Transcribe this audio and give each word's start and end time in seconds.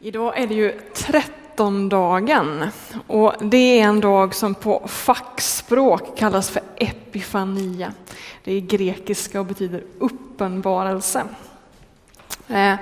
Idag 0.00 0.38
är 0.38 0.46
det 0.46 0.54
ju 0.54 0.80
trettondagen 0.94 2.64
och 3.06 3.34
det 3.40 3.80
är 3.80 3.84
en 3.84 4.00
dag 4.00 4.34
som 4.34 4.54
på 4.54 4.88
fackspråk 4.88 6.18
kallas 6.18 6.50
för 6.50 6.62
epifania. 6.76 7.92
Det 8.44 8.52
är 8.52 8.60
grekiska 8.60 9.40
och 9.40 9.46
betyder 9.46 9.82
uppenbarelse. 9.98 11.22
Eh, 12.48 12.74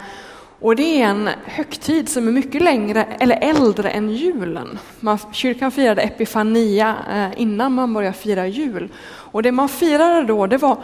och 0.61 0.77
det 0.77 1.03
är 1.03 1.07
en 1.07 1.31
högtid 1.45 2.09
som 2.09 2.29
är 2.29 2.33
mycket 2.33 2.63
längre 2.63 3.05
eller 3.05 3.37
äldre 3.37 3.91
än 3.91 4.11
julen. 4.11 4.79
Man, 5.01 5.19
kyrkan 5.33 5.71
firade 5.71 6.03
epifania 6.03 6.97
eh, 7.13 7.41
innan 7.43 7.73
man 7.73 7.95
började 7.95 8.17
fira 8.17 8.47
jul. 8.47 8.89
Och 9.07 9.43
det 9.43 9.53
man 9.53 9.69
firade 9.69 10.23
då 10.23 10.47
det 10.47 10.57
var 10.57 10.79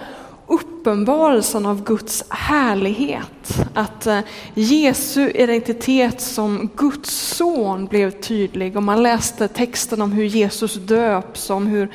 uppenbarelsen 0.53 1.67
av 1.67 1.85
Guds 1.85 2.25
härlighet. 2.29 3.67
Att 3.75 4.07
eh, 4.07 4.19
Jesu 4.55 5.31
identitet 5.31 6.21
som 6.21 6.71
Guds 6.77 7.11
son 7.11 7.87
blev 7.87 8.11
tydlig 8.11 8.77
och 8.77 8.83
man 8.83 9.03
läste 9.03 9.49
texten 9.49 10.03
om 10.03 10.13
hur 10.13 10.25
Jesus 10.25 10.75
döps, 10.75 11.51
om 11.51 11.67
hur 11.67 11.93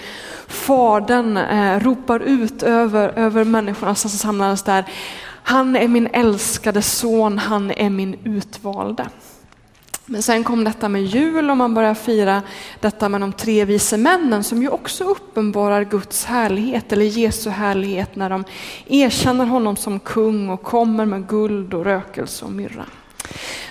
Fadern 0.47 1.37
eh, 1.37 1.79
ropar 1.79 2.19
ut 2.19 2.63
över, 2.63 3.09
över 3.09 3.43
människorna 3.43 3.95
som 3.95 4.09
samlades 4.09 4.63
där. 4.63 4.85
Han 5.43 5.75
är 5.75 5.87
min 5.87 6.07
älskade 6.07 6.81
son, 6.81 7.37
han 7.37 7.71
är 7.71 7.89
min 7.89 8.15
utvalde. 8.23 9.09
Men 10.09 10.21
sen 10.23 10.43
kom 10.43 10.63
detta 10.63 10.89
med 10.89 11.05
jul 11.05 11.49
och 11.49 11.57
man 11.57 11.73
började 11.73 11.95
fira 11.95 12.41
detta 12.79 13.09
med 13.09 13.21
de 13.21 13.33
tre 13.33 13.65
vise 13.65 13.97
männen 13.97 14.43
som 14.43 14.61
ju 14.61 14.69
också 14.69 15.03
uppenbarar 15.03 15.83
Guds 15.83 16.25
härlighet 16.25 16.93
eller 16.93 17.05
Jesu 17.05 17.49
härlighet 17.49 18.15
när 18.15 18.29
de 18.29 18.43
erkänner 18.87 19.45
honom 19.45 19.75
som 19.75 19.99
kung 19.99 20.49
och 20.49 20.63
kommer 20.63 21.05
med 21.05 21.27
guld 21.27 21.73
och 21.73 21.85
rökelse 21.85 22.45
och 22.45 22.51
myrra. 22.51 22.85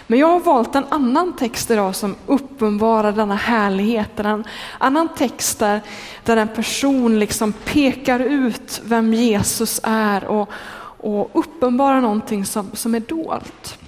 Men 0.06 0.18
jag 0.18 0.26
har 0.26 0.40
valt 0.40 0.74
en 0.74 0.84
annan 0.88 1.36
text 1.36 1.70
idag 1.70 1.96
som 1.96 2.14
uppenbarar 2.26 3.12
denna 3.12 3.36
härlighet. 3.36 4.20
En 4.20 4.44
annan 4.78 5.08
text 5.08 5.58
där, 5.58 5.80
där 6.24 6.36
en 6.36 6.48
person 6.48 7.18
liksom 7.18 7.52
pekar 7.52 8.20
ut 8.20 8.82
vem 8.84 9.14
Jesus 9.14 9.80
är 9.82 10.24
och, 10.24 10.50
och 10.98 11.30
uppenbarar 11.32 12.00
någonting 12.00 12.46
som, 12.46 12.70
som 12.72 12.94
är 12.94 13.00
dolt. 13.00 13.78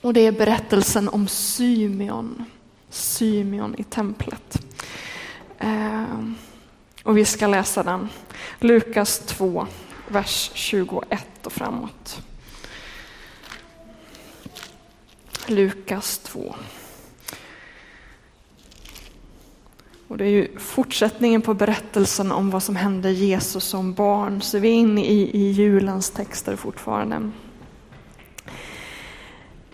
Och 0.00 0.12
det 0.12 0.26
är 0.26 0.32
berättelsen 0.32 1.08
om 1.08 1.28
Symeon, 1.28 2.44
Symeon 2.90 3.74
i 3.78 3.84
templet. 3.84 4.62
Eh, 5.58 6.04
och 7.02 7.16
vi 7.16 7.24
ska 7.24 7.46
läsa 7.46 7.82
den. 7.82 8.08
Lukas 8.58 9.18
2, 9.18 9.66
vers 10.08 10.50
21 10.54 11.46
och 11.46 11.52
framåt. 11.52 12.22
Lukas 15.46 16.18
2. 16.18 16.54
Och 20.08 20.16
det 20.16 20.24
är 20.24 20.28
ju 20.28 20.58
fortsättningen 20.58 21.42
på 21.42 21.54
berättelsen 21.54 22.32
om 22.32 22.50
vad 22.50 22.62
som 22.62 22.76
hände 22.76 23.12
Jesus 23.12 23.64
som 23.64 23.94
barn, 23.94 24.42
så 24.42 24.58
vi 24.58 24.68
är 24.68 24.74
inne 24.74 25.04
i, 25.04 25.30
i 25.36 25.50
julens 25.50 26.10
texter 26.10 26.56
fortfarande. 26.56 27.30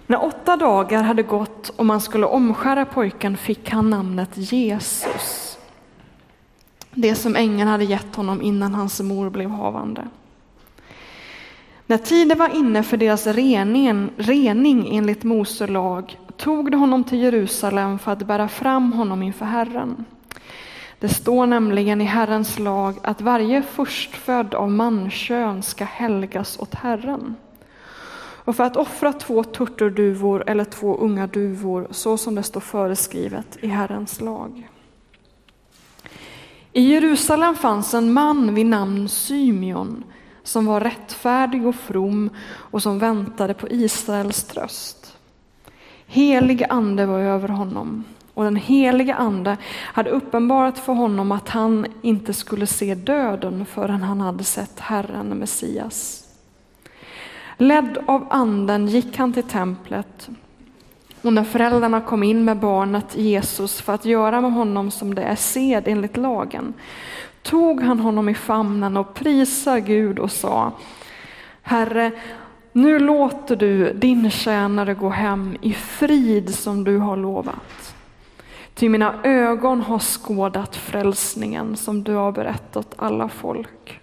När 0.07 0.25
åtta 0.25 0.57
dagar 0.57 1.03
hade 1.03 1.23
gått 1.23 1.69
och 1.69 1.87
man 1.87 2.01
skulle 2.01 2.27
omskära 2.27 2.85
pojken 2.85 3.37
fick 3.37 3.71
han 3.71 3.91
namnet 3.91 4.31
Jesus. 4.35 5.59
Det 6.91 7.15
som 7.15 7.37
ängeln 7.37 7.69
hade 7.69 7.85
gett 7.85 8.17
honom 8.17 8.43
innan 8.43 8.75
hans 8.75 9.01
mor 9.01 9.31
blev 9.31 9.51
havande. 9.51 10.09
När 11.87 11.99
tiden 11.99 12.39
var 12.39 12.57
inne 12.57 12.83
för 12.83 12.97
deras 12.97 13.27
rening, 13.27 14.11
rening 14.17 14.97
enligt 14.97 15.25
Mose 15.25 15.67
lag 15.67 16.19
tog 16.37 16.71
de 16.71 16.81
honom 16.81 17.05
till 17.05 17.19
Jerusalem 17.19 17.99
för 17.99 18.12
att 18.12 18.23
bära 18.23 18.49
fram 18.49 18.93
honom 18.93 19.23
inför 19.23 19.45
Herren. 19.45 20.05
Det 20.99 21.09
står 21.09 21.47
nämligen 21.47 22.01
i 22.01 22.05
Herrens 22.05 22.59
lag 22.59 22.95
att 23.03 23.21
varje 23.21 23.62
förstfödd 23.62 24.55
av 24.55 24.71
mankön 24.71 25.62
ska 25.62 25.84
helgas 25.84 26.59
åt 26.59 26.75
Herren 26.75 27.37
och 28.47 28.57
för 28.57 28.65
att 28.65 28.77
offra 28.77 29.12
två 29.12 29.45
turturduvor 29.45 30.45
eller 30.47 30.65
två 30.65 30.97
unga 30.97 31.27
duvor 31.27 31.89
så 31.91 32.17
som 32.17 32.34
det 32.34 32.43
står 32.43 32.61
föreskrivet 32.61 33.59
i 33.61 33.67
Herrens 33.67 34.21
lag. 34.21 34.69
I 36.73 36.93
Jerusalem 36.93 37.55
fanns 37.55 37.95
en 37.95 38.12
man 38.12 38.55
vid 38.55 38.67
namn 38.67 39.09
Symeon 39.09 40.05
som 40.43 40.67
var 40.67 40.81
rättfärdig 40.81 41.67
och 41.67 41.75
from 41.75 42.31
och 42.47 42.83
som 42.83 42.99
väntade 42.99 43.55
på 43.55 43.69
Israels 43.71 44.45
tröst. 44.45 45.17
Helig 46.07 46.65
ande 46.69 47.07
var 47.07 47.19
över 47.19 47.49
honom 47.49 48.05
och 48.34 48.45
den 48.45 48.57
helige 48.57 49.15
ande 49.15 49.57
hade 49.67 50.11
uppenbarat 50.11 50.78
för 50.78 50.93
honom 50.93 51.33
att 51.33 51.49
han 51.49 51.87
inte 52.03 52.34
skulle 52.34 52.67
se 52.67 52.95
döden 52.95 53.67
förrän 53.67 54.03
han 54.03 54.21
hade 54.21 54.45
sett 54.45 54.81
Herren 54.81 55.28
Messias. 55.28 56.25
Ledd 57.56 57.99
av 58.06 58.27
anden 58.31 58.87
gick 58.87 59.17
han 59.17 59.33
till 59.33 59.43
templet 59.43 60.28
och 61.22 61.33
när 61.33 61.44
föräldrarna 61.44 62.00
kom 62.00 62.22
in 62.22 62.44
med 62.44 62.56
barnet 62.56 63.17
Jesus 63.17 63.81
för 63.81 63.93
att 63.93 64.05
göra 64.05 64.41
med 64.41 64.53
honom 64.53 64.91
som 64.91 65.15
det 65.15 65.22
är 65.22 65.37
sed 65.37 65.83
enligt 65.87 66.16
lagen 66.16 66.75
tog 67.43 67.81
han 67.81 68.00
honom 68.00 68.28
i 68.28 68.34
famnen 68.34 68.97
och 68.97 69.15
prisade 69.15 69.81
Gud 69.81 70.19
och 70.19 70.33
sa 70.33 70.72
Herre, 71.62 72.12
nu 72.72 72.99
låter 72.99 73.56
du 73.56 73.93
din 73.93 74.31
tjänare 74.31 74.95
gå 74.95 75.09
hem 75.09 75.56
i 75.62 75.72
frid 75.72 76.55
som 76.55 76.84
du 76.84 76.99
har 76.99 77.16
lovat. 77.16 77.95
Ty 78.75 78.89
mina 78.89 79.15
ögon 79.25 79.81
har 79.81 79.99
skådat 79.99 80.77
frälsningen 80.77 81.77
som 81.77 82.03
du 82.03 82.12
har 82.12 82.33
berättat 82.33 82.95
alla 82.97 83.28
folk. 83.28 84.00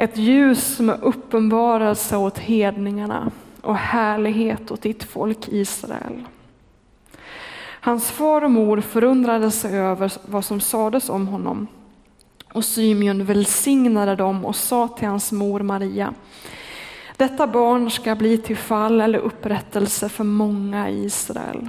Ett 0.00 0.16
ljus 0.16 0.80
med 0.80 0.98
uppenbarelse 1.02 2.16
åt 2.16 2.38
hedningarna 2.38 3.30
och 3.60 3.76
härlighet 3.76 4.70
åt 4.70 4.82
ditt 4.82 5.04
folk 5.04 5.48
Israel. 5.48 6.24
Hans 7.80 8.10
far 8.10 8.44
och 8.44 8.50
mor 8.50 8.80
förundrade 8.80 9.50
sig 9.50 9.78
över 9.78 10.12
vad 10.26 10.44
som 10.44 10.60
sades 10.60 11.08
om 11.08 11.28
honom. 11.28 11.66
Och 12.52 12.64
Symeon 12.64 13.24
välsignade 13.24 14.16
dem 14.16 14.44
och 14.44 14.56
sa 14.56 14.88
till 14.88 15.08
hans 15.08 15.32
mor 15.32 15.60
Maria, 15.60 16.14
detta 17.16 17.46
barn 17.46 17.90
ska 17.90 18.14
bli 18.14 18.38
till 18.38 18.56
fall 18.56 19.00
eller 19.00 19.18
upprättelse 19.18 20.08
för 20.08 20.24
många 20.24 20.90
i 20.90 21.04
Israel 21.04 21.68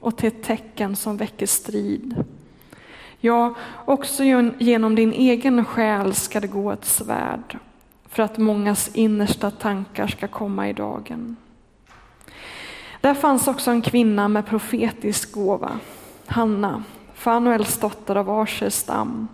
och 0.00 0.16
till 0.16 0.28
ett 0.28 0.42
tecken 0.42 0.96
som 0.96 1.16
väcker 1.16 1.46
strid. 1.46 2.24
Ja, 3.20 3.54
också 3.84 4.24
genom 4.58 4.94
din 4.94 5.12
egen 5.12 5.64
själ 5.64 6.14
ska 6.14 6.40
det 6.40 6.46
gå 6.46 6.72
ett 6.72 6.84
svärd 6.84 7.58
för 8.16 8.22
att 8.22 8.38
mångas 8.38 8.90
innersta 8.94 9.50
tankar 9.50 10.06
ska 10.06 10.28
komma 10.28 10.68
i 10.68 10.72
dagen. 10.72 11.36
Där 13.00 13.14
fanns 13.14 13.48
också 13.48 13.70
en 13.70 13.82
kvinna 13.82 14.28
med 14.28 14.46
profetisk 14.46 15.32
gåva, 15.32 15.78
Hanna, 16.26 16.82
Fanuels 17.14 17.78
dotter 17.78 18.16
av 18.16 18.30
Asers 18.30 18.74
stam. 18.74 19.28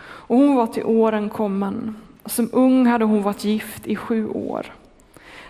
Och 0.00 0.36
hon 0.36 0.56
var 0.56 0.66
till 0.66 0.84
åren 0.84 1.28
kommen. 1.28 1.96
Som 2.24 2.50
ung 2.52 2.86
hade 2.86 3.04
hon 3.04 3.22
varit 3.22 3.44
gift 3.44 3.86
i 3.86 3.96
sju 3.96 4.28
år. 4.28 4.66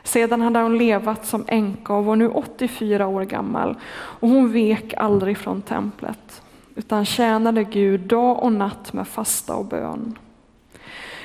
Sedan 0.03 0.41
hade 0.41 0.59
hon 0.59 0.79
levat 0.79 1.27
som 1.27 1.45
änka 1.49 1.95
och 1.95 2.05
var 2.05 2.17
nu 2.17 2.29
84 2.29 3.07
år 3.07 3.23
gammal 3.23 3.77
och 3.93 4.29
hon 4.29 4.53
vek 4.53 4.95
aldrig 4.97 5.39
från 5.39 5.63
templet 5.63 6.43
utan 6.75 7.05
tjänade 7.05 7.65
Gud 7.65 8.01
dag 8.01 8.43
och 8.43 8.53
natt 8.53 8.93
med 8.93 9.09
fasta 9.09 9.55
och 9.55 9.65
bön. 9.65 10.19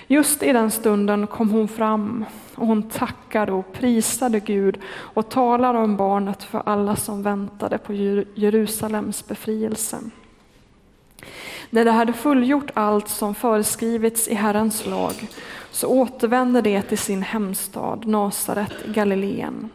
Just 0.07 0.43
i 0.43 0.53
den 0.53 0.71
stunden 0.71 1.27
kom 1.27 1.49
hon 1.49 1.67
fram 1.67 2.25
och 2.55 2.67
hon 2.67 2.89
tackade 2.89 3.51
och 3.51 3.73
prisade 3.73 4.39
Gud 4.39 4.79
och 4.87 5.29
talade 5.29 5.79
om 5.79 5.97
barnet 5.97 6.43
för 6.43 6.61
alla 6.65 6.95
som 6.95 7.23
väntade 7.23 7.77
på 7.77 7.93
Jerusalems 8.35 9.27
befrielse. 9.27 9.97
När 11.69 11.85
de 11.85 11.91
hade 11.91 12.13
fullgjort 12.13 12.71
allt 12.73 13.07
som 13.07 13.35
föreskrivits 13.35 14.27
i 14.27 14.33
Herrens 14.33 14.85
lag 14.85 15.27
så 15.71 15.87
återvände 15.87 16.61
de 16.61 16.81
till 16.81 16.97
sin 16.97 17.21
hemstad 17.21 18.07
Nasaret 18.07 18.73
i 18.85 18.91
Galileen. 18.91 19.69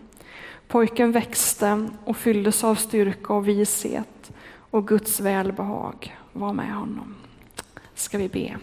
Pojken 0.69 1.13
växte 1.13 1.89
och 2.05 2.17
fylldes 2.17 2.65
av 2.65 2.75
styrka 2.75 3.33
och 3.33 3.49
vishet 3.49 4.33
och 4.71 4.89
Guds 4.89 5.21
välbehag 5.21 6.17
var 6.33 6.53
med 6.53 6.75
honom. 6.75 7.15
Ska 7.95 8.19
vi 8.19 8.29
be. 8.29 8.57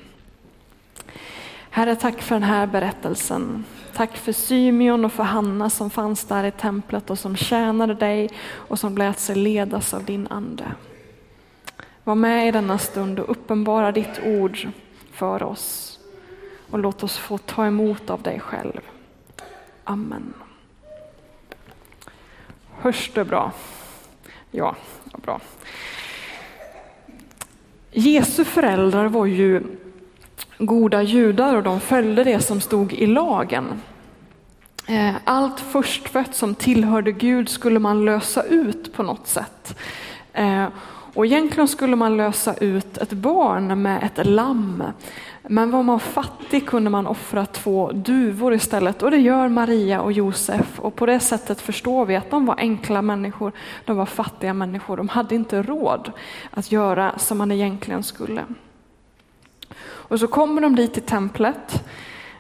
Herre, 1.76 1.96
tack 1.96 2.22
för 2.22 2.36
den 2.36 2.44
här 2.44 2.68
berättelsen. 2.68 3.66
Tack 3.94 4.18
för 4.18 4.32
Symeon 4.32 5.06
och 5.06 5.14
för 5.14 5.24
Hanna 5.24 5.70
som 5.70 5.90
fanns 5.90 6.26
där 6.26 6.44
i 6.44 6.52
templet 6.52 7.10
och 7.10 7.20
som 7.20 7.36
tjänade 7.36 7.94
dig 7.94 8.30
och 8.48 8.80
som 8.80 8.98
lät 8.98 9.20
sig 9.20 9.36
ledas 9.36 9.94
av 9.94 10.04
din 10.04 10.28
ande. 10.28 10.66
Var 12.04 12.16
med 12.16 12.48
i 12.48 12.52
denna 12.52 12.78
stund 12.78 13.20
och 13.20 13.30
uppenbara 13.30 13.92
ditt 13.92 14.20
ord 14.26 14.68
för 15.12 15.44
oss 15.44 16.00
och 16.72 16.80
låt 16.80 17.04
oss 17.04 17.18
få 17.18 17.38
ta 17.38 17.66
emot 17.66 18.10
av 18.10 18.22
dig 18.22 18.40
själv. 18.40 18.82
Amen. 19.84 20.34
Hörs 22.80 23.12
det 23.14 23.26
bra? 23.26 23.52
Ja, 24.52 24.76
bra. 25.18 25.40
Jesu 27.92 28.46
föräldrar 28.46 29.06
var 29.08 29.26
ju 29.26 29.64
goda 30.58 31.04
judar 31.04 31.56
och 31.56 31.64
de 31.64 31.80
följde 31.80 32.24
det 32.24 32.40
som 32.40 32.62
stod 32.62 32.94
i 32.94 33.06
lagen. 33.06 33.82
Eh, 34.88 35.16
allt 35.24 35.60
förstfött 35.60 36.36
som 36.36 36.56
tillhörde 36.56 37.12
Gud 37.12 37.50
skulle 37.50 37.80
man 37.80 38.06
lösa 38.06 38.44
ut 38.44 38.94
på 38.94 39.04
något 39.04 39.28
sätt. 39.28 39.78
Eh, 40.34 40.66
och 41.16 41.26
egentligen 41.26 41.68
skulle 41.68 41.96
man 41.96 42.18
lösa 42.18 42.54
ut 42.54 42.98
ett 42.98 43.14
barn 43.14 43.82
med 43.82 44.04
ett 44.04 44.28
lamm. 44.28 44.84
Men 45.42 45.72
var 45.72 45.84
man 45.84 46.00
fattig 46.00 46.68
kunde 46.68 46.90
man 46.90 47.08
offra 47.08 47.46
två 47.46 47.92
duvor 47.92 48.54
istället 48.54 49.04
och 49.04 49.12
det 49.12 49.18
gör 49.18 49.48
Maria 49.48 50.02
och 50.02 50.12
Josef 50.12 50.80
och 50.80 50.96
på 50.96 51.06
det 51.06 51.20
sättet 51.20 51.62
förstår 51.62 52.06
vi 52.06 52.16
att 52.16 52.32
de 52.32 52.46
var 52.46 52.56
enkla 52.58 53.02
människor, 53.02 53.52
de 53.86 53.98
var 53.98 54.06
fattiga 54.06 54.54
människor, 54.54 54.98
de 54.98 55.10
hade 55.10 55.36
inte 55.36 55.62
råd 55.62 56.12
att 56.52 56.72
göra 56.72 57.12
som 57.18 57.38
man 57.38 57.52
egentligen 57.52 58.04
skulle. 58.04 58.44
Och 59.84 60.20
så 60.20 60.28
kommer 60.28 60.62
de 60.62 60.76
dit 60.76 60.94
till 60.94 61.04
templet. 61.04 61.84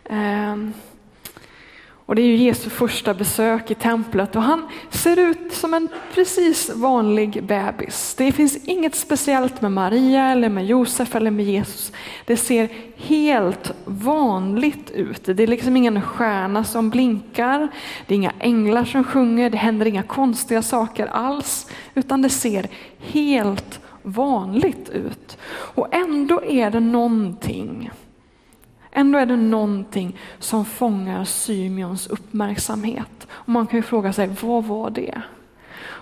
Ehm, 0.09 0.73
och 2.07 2.15
det 2.15 2.21
är 2.21 2.25
ju 2.25 2.35
Jesu 2.35 2.69
första 2.69 3.13
besök 3.13 3.71
i 3.71 3.75
templet 3.75 4.35
och 4.35 4.41
han 4.41 4.67
ser 4.89 5.19
ut 5.19 5.53
som 5.53 5.73
en 5.73 5.89
precis 6.13 6.69
vanlig 6.75 7.43
bebis. 7.43 8.15
Det 8.17 8.31
finns 8.31 8.57
inget 8.65 8.95
speciellt 8.95 9.61
med 9.61 9.71
Maria 9.71 10.31
eller 10.31 10.49
med 10.49 10.65
Josef 10.65 11.15
eller 11.15 11.31
med 11.31 11.45
Jesus. 11.45 11.91
Det 12.25 12.37
ser 12.37 12.69
helt 12.95 13.71
vanligt 13.85 14.91
ut. 14.91 15.21
Det 15.23 15.43
är 15.43 15.47
liksom 15.47 15.77
ingen 15.77 16.01
stjärna 16.01 16.63
som 16.63 16.89
blinkar, 16.89 17.67
det 18.07 18.13
är 18.13 18.15
inga 18.15 18.33
änglar 18.39 18.85
som 18.85 19.03
sjunger, 19.03 19.49
det 19.49 19.57
händer 19.57 19.85
inga 19.85 20.03
konstiga 20.03 20.61
saker 20.61 21.07
alls, 21.07 21.67
utan 21.93 22.21
det 22.21 22.29
ser 22.29 22.67
helt 22.99 23.79
vanligt 24.05 24.89
ut. 24.89 25.37
Och 25.47 25.95
ändå 25.95 26.43
är 26.43 26.71
det 26.71 26.79
någonting 26.79 27.91
Ändå 28.97 29.19
är 29.19 29.25
det 29.25 29.35
någonting 29.35 30.17
som 30.39 30.65
fångar 30.65 31.23
Symeons 31.23 32.07
uppmärksamhet. 32.07 33.27
Och 33.29 33.49
man 33.49 33.67
kan 33.67 33.79
ju 33.79 33.83
fråga 33.83 34.13
sig, 34.13 34.27
vad 34.41 34.63
var 34.63 34.89
det? 34.89 35.21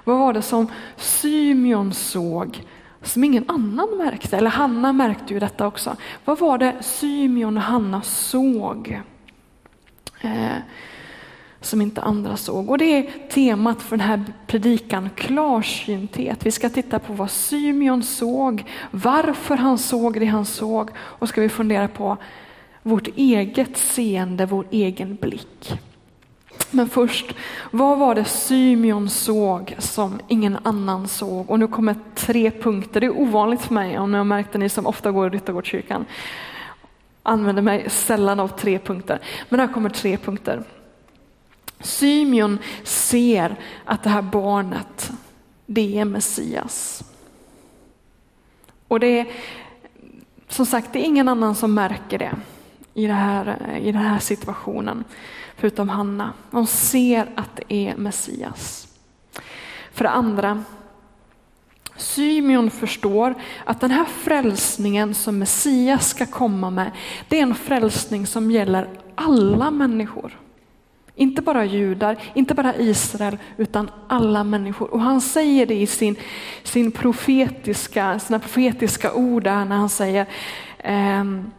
Vad 0.04 0.20
var 0.20 0.34
det 0.34 0.42
som 0.42 0.68
Symeon 0.98 1.94
såg 1.94 2.64
som 3.02 3.24
ingen 3.24 3.50
annan 3.50 3.90
märkte? 3.98 4.38
Eller 4.38 4.50
Hanna 4.50 4.94
märkte 4.94 5.34
ju 5.34 5.40
detta 5.40 5.68
också. 5.68 5.96
Vad 6.26 6.40
var 6.40 6.58
det 6.58 6.76
Symeon 6.82 7.58
och 7.58 7.64
Hanna 7.64 8.02
såg? 8.02 9.02
Eh, 10.22 10.58
som 11.65 11.81
inte 11.81 12.01
andra 12.01 12.38
såg. 12.38 12.69
Och 12.69 12.77
det 12.77 12.98
är 12.98 13.30
temat 13.30 13.81
för 13.81 13.98
den 13.98 14.07
här 14.07 14.24
predikan, 14.48 15.10
klarsynthet. 15.15 16.45
Vi 16.45 16.51
ska 16.51 16.69
titta 16.69 17.00
på 17.00 17.13
vad 17.13 17.31
Symeon 17.31 18.04
såg, 18.04 18.63
varför 18.92 19.56
han 19.56 19.77
såg 19.77 20.19
det 20.19 20.25
han 20.25 20.45
såg 20.45 20.89
och 20.98 21.30
ska 21.30 21.42
vi 21.42 21.50
fundera 21.50 21.88
på 21.88 22.18
vårt 22.83 23.07
eget 23.15 23.77
seende, 23.77 24.45
vår 24.45 24.65
egen 24.71 25.15
blick. 25.15 25.80
Men 26.71 26.89
först, 26.89 27.36
vad 27.71 28.00
var 28.00 28.16
det 28.16 28.25
Symeon 28.25 29.09
såg 29.09 29.75
som 29.80 30.19
ingen 30.27 30.57
annan 30.63 31.07
såg? 31.07 31.50
Och 31.50 31.59
nu 31.59 31.68
kommer 31.68 31.95
tre 32.16 32.51
punkter. 32.51 33.01
Det 33.01 33.06
är 33.06 33.19
ovanligt 33.19 33.62
för 33.62 33.74
mig, 33.74 34.00
om 34.00 34.12
ni 34.12 34.18
har 34.18 34.25
märkt 34.25 34.51
det, 34.51 34.59
ni 34.59 34.69
som 34.69 34.88
ofta 34.88 35.12
går 35.12 35.27
i 35.27 35.30
Ryttargårdskyrkan. 35.30 36.06
Använder 37.24 37.62
mig 37.62 37.89
sällan 37.89 38.39
av 38.39 38.48
tre 38.48 38.80
punkter. 38.80 39.19
Men 39.50 39.59
här 39.59 39.68
kommer 39.68 39.89
tre 39.89 40.18
punkter. 40.18 40.63
Symeon 41.83 42.57
ser 42.83 43.56
att 43.85 44.03
det 44.03 44.09
här 44.09 44.21
barnet, 44.21 45.12
det 45.65 46.00
är 46.00 46.06
Messias. 46.06 47.03
Och 48.88 49.00
det 49.00 49.19
är, 49.19 49.27
som 50.47 50.65
sagt, 50.65 50.94
det 50.94 51.00
är 51.00 51.03
ingen 51.03 51.27
annan 51.27 51.56
som 51.56 51.74
märker 51.74 52.19
det 52.19 52.35
i, 52.94 53.07
det 53.07 53.13
här, 53.13 53.77
i 53.81 53.91
den 53.91 54.01
här 54.01 54.19
situationen, 54.19 55.03
förutom 55.56 55.89
Hanna. 55.89 56.33
Hon 56.51 56.68
ser 56.68 57.30
att 57.35 57.56
det 57.56 57.74
är 57.74 57.95
Messias. 57.95 58.88
För 59.91 60.03
det 60.03 60.09
andra, 60.09 60.63
Symeon 61.95 62.71
förstår 62.71 63.35
att 63.65 63.81
den 63.81 63.91
här 63.91 64.06
frälsningen 64.06 65.13
som 65.13 65.39
Messias 65.39 66.09
ska 66.09 66.25
komma 66.25 66.69
med, 66.69 66.91
det 67.27 67.39
är 67.39 67.44
en 67.44 67.56
frälsning 67.56 68.27
som 68.27 68.51
gäller 68.51 68.89
alla 69.15 69.71
människor. 69.71 70.39
Inte 71.15 71.42
bara 71.42 71.65
judar, 71.65 72.18
inte 72.33 72.54
bara 72.54 72.75
Israel, 72.75 73.38
utan 73.57 73.92
alla 74.07 74.44
människor. 74.44 74.94
Och 74.94 75.00
han 75.00 75.21
säger 75.21 75.65
det 75.65 75.75
i 75.75 75.88
sin, 75.88 76.15
sin 76.63 76.92
profetiska, 76.92 78.19
sina 78.19 78.39
profetiska 78.39 79.13
ord 79.13 79.44
där 79.44 79.65
när 79.65 79.75
han 79.75 79.89
säger 79.89 80.25
ehm, 80.80 81.51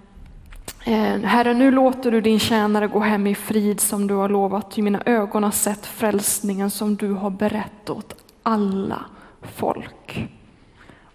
ehm 0.85 1.25
Herre, 1.25 1.55
nu 1.55 1.71
låter 1.71 2.11
du 2.11 2.21
din 2.21 2.39
tjänare 2.39 2.87
gå 2.87 3.01
hem 3.01 3.27
i 3.27 3.35
frid 3.35 3.81
som 3.81 4.07
du 4.07 4.15
har 4.15 4.29
lovat, 4.29 4.71
ty 4.71 4.83
mina 4.83 5.03
ögon 5.07 5.43
har 5.43 5.51
sett 5.51 5.87
frälsningen 5.87 6.71
som 6.71 6.97
du 6.97 7.13
har 7.13 7.31
berättat 7.31 7.91
åt 7.91 8.15
alla 8.43 9.05
folk. 9.43 10.29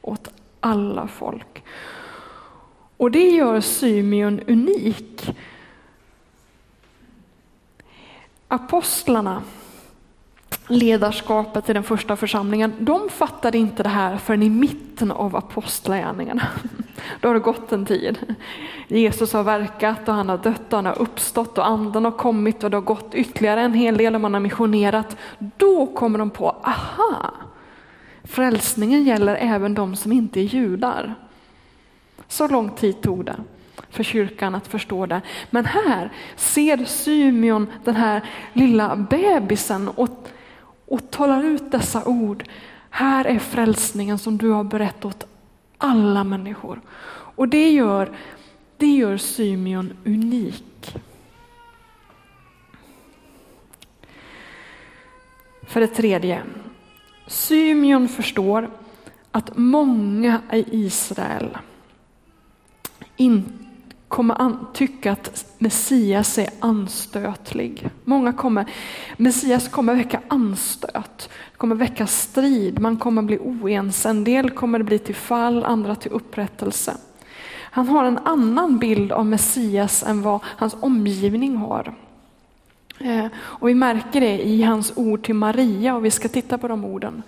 Åt 0.01 0.27
alla 0.59 1.07
folk. 1.07 1.63
Och 2.97 3.11
det 3.11 3.29
gör 3.29 3.61
Symeon 3.61 4.39
unik. 4.47 5.35
Apostlarna 8.51 9.41
ledarskapet 10.67 11.69
i 11.69 11.73
den 11.73 11.83
första 11.83 12.15
församlingen, 12.15 12.73
de 12.79 13.09
fattade 13.09 13.57
inte 13.57 13.83
det 13.83 13.89
här 13.89 14.17
förrän 14.17 14.43
i 14.43 14.49
mitten 14.49 15.11
av 15.11 15.35
apostlagärningarna. 15.35 16.47
Då 17.21 17.29
har 17.29 17.33
det 17.33 17.39
gått 17.39 17.71
en 17.71 17.85
tid. 17.85 18.35
Jesus 18.87 19.33
har 19.33 19.43
verkat 19.43 20.09
och 20.09 20.13
han 20.13 20.29
har 20.29 20.37
dött 20.37 20.73
och 20.73 20.77
han 20.77 20.85
har 20.85 21.01
uppstått 21.01 21.57
och 21.57 21.67
anden 21.67 22.05
har 22.05 22.11
kommit 22.11 22.63
och 22.63 22.69
det 22.69 22.77
har 22.77 22.81
gått 22.81 23.15
ytterligare 23.15 23.61
en 23.61 23.73
hel 23.73 23.97
del 23.97 24.15
och 24.15 24.21
man 24.21 24.33
har 24.33 24.41
missionerat. 24.41 25.17
Då 25.57 25.85
kommer 25.85 26.19
de 26.19 26.29
på, 26.29 26.49
aha, 26.49 27.31
frälsningen 28.23 29.03
gäller 29.03 29.35
även 29.35 29.73
de 29.73 29.95
som 29.95 30.11
inte 30.11 30.39
är 30.39 30.43
judar. 30.43 31.15
Så 32.27 32.47
lång 32.47 32.69
tid 32.69 33.01
tog 33.01 33.25
det 33.25 33.35
för 33.89 34.03
kyrkan 34.03 34.55
att 34.55 34.67
förstå 34.67 35.05
det. 35.05 35.21
Men 35.49 35.65
här 35.65 36.09
ser 36.35 36.85
Symeon 36.85 37.67
den 37.83 37.95
här 37.95 38.23
lilla 38.53 38.95
bebisen 38.95 39.87
och 39.87 40.29
och 40.89 41.11
talar 41.11 41.43
ut 41.43 41.71
dessa 41.71 42.05
ord. 42.05 42.43
Här 42.89 43.25
är 43.25 43.39
frälsningen 43.39 44.19
som 44.19 44.37
du 44.37 44.49
har 44.49 44.63
berättat 44.63 45.05
åt 45.05 45.27
alla 45.77 46.23
människor. 46.23 46.81
Och 47.11 47.47
det 47.47 47.69
gör, 47.69 48.17
det 48.77 48.87
gör 48.87 49.17
Symeon 49.17 49.93
unik. 50.05 50.95
För 55.67 55.79
det 55.79 55.87
tredje, 55.87 56.41
Symeon 57.27 58.07
förstår 58.07 58.69
att 59.31 59.57
många 59.57 60.41
i 60.51 60.85
Israel 60.85 61.57
inte 63.17 63.68
kommer 64.09 64.41
an, 64.41 64.67
tycka 64.73 65.11
att 65.11 65.45
Messias 65.57 66.37
är 66.37 66.49
anstötlig. 66.59 67.89
Många 68.03 68.33
kommer, 68.33 68.65
Messias 69.17 69.67
kommer 69.67 69.95
väcka 69.95 70.19
anstöt, 70.27 71.29
kommer 71.57 71.75
väcka 71.75 72.07
strid, 72.07 72.79
man 72.79 72.97
kommer 72.97 73.21
bli 73.21 73.37
oense. 73.37 74.09
En 74.09 74.23
del 74.23 74.49
kommer 74.49 74.83
bli 74.83 74.99
till 74.99 75.15
fall, 75.15 75.63
andra 75.63 75.95
till 75.95 76.11
upprättelse. 76.11 76.97
Han 77.71 77.87
har 77.87 78.03
en 78.03 78.17
annan 78.17 78.77
bild 78.77 79.11
av 79.11 79.25
Messias 79.25 80.03
än 80.03 80.21
vad 80.21 80.39
hans 80.43 80.75
omgivning 80.79 81.57
har. 81.57 81.93
Eh, 82.99 83.25
och 83.35 83.69
vi 83.69 83.75
märker 83.75 84.21
det 84.21 84.47
i 84.47 84.63
hans 84.63 84.93
ord 84.95 85.23
till 85.23 85.35
Maria 85.35 85.95
och 85.95 86.05
vi 86.05 86.11
ska 86.11 86.27
titta 86.27 86.57
på 86.57 86.67
de 86.67 86.85
orden. 86.85 87.23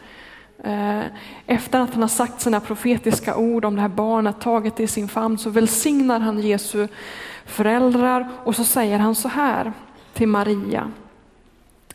Eh, 0.63 1.03
efter 1.46 1.80
att 1.80 1.94
han 1.94 2.01
har 2.01 2.10
sagt 2.10 2.41
sina 2.41 2.60
profetiska 2.60 3.36
ord 3.36 3.65
om 3.65 3.75
det 3.75 3.82
här 3.82 3.89
barnet, 3.89 4.41
taget 4.41 4.80
i 4.80 4.88
sin 4.88 5.08
famn, 5.08 5.38
så 5.38 5.50
välsignar 5.50 6.20
han 6.20 6.39
Jesu 6.39 6.88
föräldrar 7.46 8.30
och 8.44 8.56
så 8.56 8.63
säger 8.63 9.00
han 9.00 9.15
så 9.15 9.27
här 9.27 9.74
till 10.13 10.27
Maria. 10.27 10.91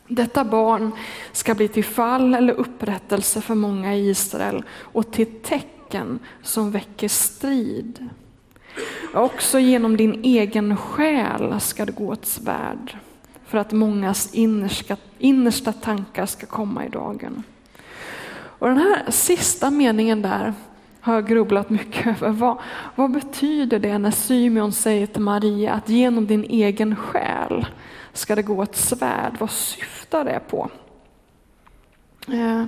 Detta 0.07 0.45
barn 0.45 0.91
ska 1.31 1.55
bli 1.55 1.67
till 1.67 1.85
fall 1.85 2.33
eller 2.33 2.53
upprättelse 2.53 3.41
för 3.41 3.55
många 3.55 3.95
i 3.95 4.09
Israel 4.09 4.63
och 4.79 5.11
till 5.11 5.39
tecken 5.43 6.19
som 6.41 6.71
väcker 6.71 7.07
strid. 7.07 8.09
Också 9.13 9.59
genom 9.59 9.97
din 9.97 10.23
egen 10.23 10.77
själ 10.77 11.59
ska 11.59 11.85
det 11.85 11.91
gå 11.91 12.13
ett 12.13 12.25
svärd 12.25 12.97
för 13.45 13.57
att 13.57 13.71
mångas 13.71 14.33
innersta, 14.33 14.97
innersta 15.19 15.73
tankar 15.73 16.25
ska 16.25 16.45
komma 16.45 16.85
i 16.85 16.89
dagen. 16.89 17.43
Och 18.59 18.67
den 18.67 18.77
här 18.77 19.11
sista 19.11 19.69
meningen 19.71 20.21
där 20.21 20.53
har 21.01 21.13
jag 21.13 21.27
grubblat 21.27 21.69
mycket 21.69 22.07
över. 22.21 22.29
Vad, 22.29 22.57
vad 22.95 23.11
betyder 23.11 23.79
det 23.79 23.97
när 23.97 24.11
Symeon 24.11 24.71
säger 24.71 25.07
till 25.07 25.21
Maria 25.21 25.73
att 25.73 25.89
genom 25.89 26.27
din 26.27 26.43
egen 26.43 26.95
själ 26.95 27.65
ska 28.13 28.35
det 28.35 28.43
gå 28.43 28.63
ett 28.63 28.75
svärd? 28.75 29.35
Vad 29.39 29.51
syftar 29.51 30.25
det 30.25 30.39
på? 30.49 30.69
Eh, 32.27 32.63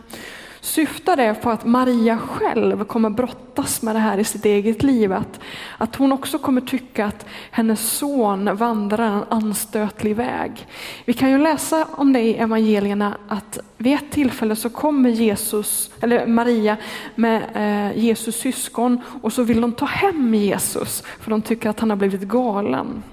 Syftar 0.62 1.16
det 1.16 1.34
på 1.34 1.50
att 1.50 1.66
Maria 1.66 2.18
själv 2.18 2.84
kommer 2.84 3.10
brottas 3.10 3.82
med 3.82 3.96
det 3.96 4.00
här 4.00 4.18
i 4.18 4.24
sitt 4.24 4.46
eget 4.46 4.84
liv? 4.84 5.14
Att, 5.14 5.40
att 5.78 5.96
hon 5.96 6.12
också 6.12 6.40
kommer 6.40 6.62
tycka 6.62 7.06
att 7.06 7.26
hennes 7.52 7.92
son 7.92 8.56
vandrar 8.56 9.06
en 9.06 9.24
anstötlig 9.30 10.16
väg? 10.16 10.68
Vi 11.06 11.14
kan 11.14 11.30
ju 11.32 11.38
läsa 11.38 11.88
om 11.92 12.14
det 12.14 12.20
i 12.22 12.38
evangelierna 12.38 13.18
att 13.28 13.60
vid 13.78 13.94
ett 13.94 14.12
tillfälle 14.12 14.56
så 14.56 14.70
kommer 14.70 15.10
Jesus, 15.10 15.92
eller 16.02 16.28
Maria 16.28 16.78
med 17.16 17.44
eh, 17.54 17.98
Jesus 17.98 18.36
syskon 18.36 19.02
och 19.22 19.34
så 19.34 19.44
vill 19.44 19.62
de 19.62 19.72
ta 19.72 19.86
hem 19.86 20.36
Jesus 20.36 21.04
för 21.20 21.32
de 21.32 21.42
tycker 21.42 21.70
att 21.70 21.80
han 21.80 21.90
har 21.90 21.98
blivit 21.98 22.22
galen. 22.22 23.04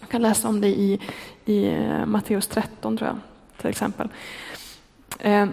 Jag 0.00 0.08
kan 0.08 0.22
läsa 0.22 0.48
om 0.48 0.60
det 0.60 0.68
i, 0.68 1.00
i 1.44 1.66
eh, 1.66 2.06
Matteus 2.06 2.46
13 2.46 2.96
tror 2.96 3.08
jag 3.08 3.18
till 3.60 3.70
exempel. 3.70 4.08
Eh, 5.18 5.46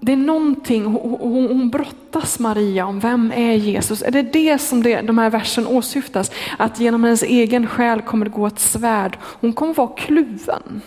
det 0.00 0.12
är 0.12 0.16
någonting, 0.16 0.84
hon, 0.84 1.48
hon 1.48 1.70
brottas 1.70 2.38
Maria 2.38 2.86
om 2.86 3.00
vem 3.00 3.32
är 3.36 3.52
Jesus? 3.52 4.02
Är 4.02 4.10
det 4.10 4.22
det 4.22 4.58
som 4.58 4.82
det, 4.82 5.00
de 5.00 5.18
här 5.18 5.30
versen 5.30 5.66
åsyftas? 5.66 6.30
Att 6.58 6.80
genom 6.80 7.04
hennes 7.04 7.22
egen 7.22 7.66
själ 7.66 8.00
kommer 8.00 8.26
det 8.26 8.32
gå 8.32 8.46
ett 8.46 8.58
svärd. 8.58 9.18
Hon 9.22 9.52
kommer 9.52 9.74
vara 9.74 9.88
kluven. 9.96 10.80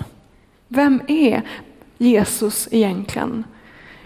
Vem 0.68 1.02
är 1.08 1.42
Jesus 1.98 2.68
egentligen? 2.72 3.44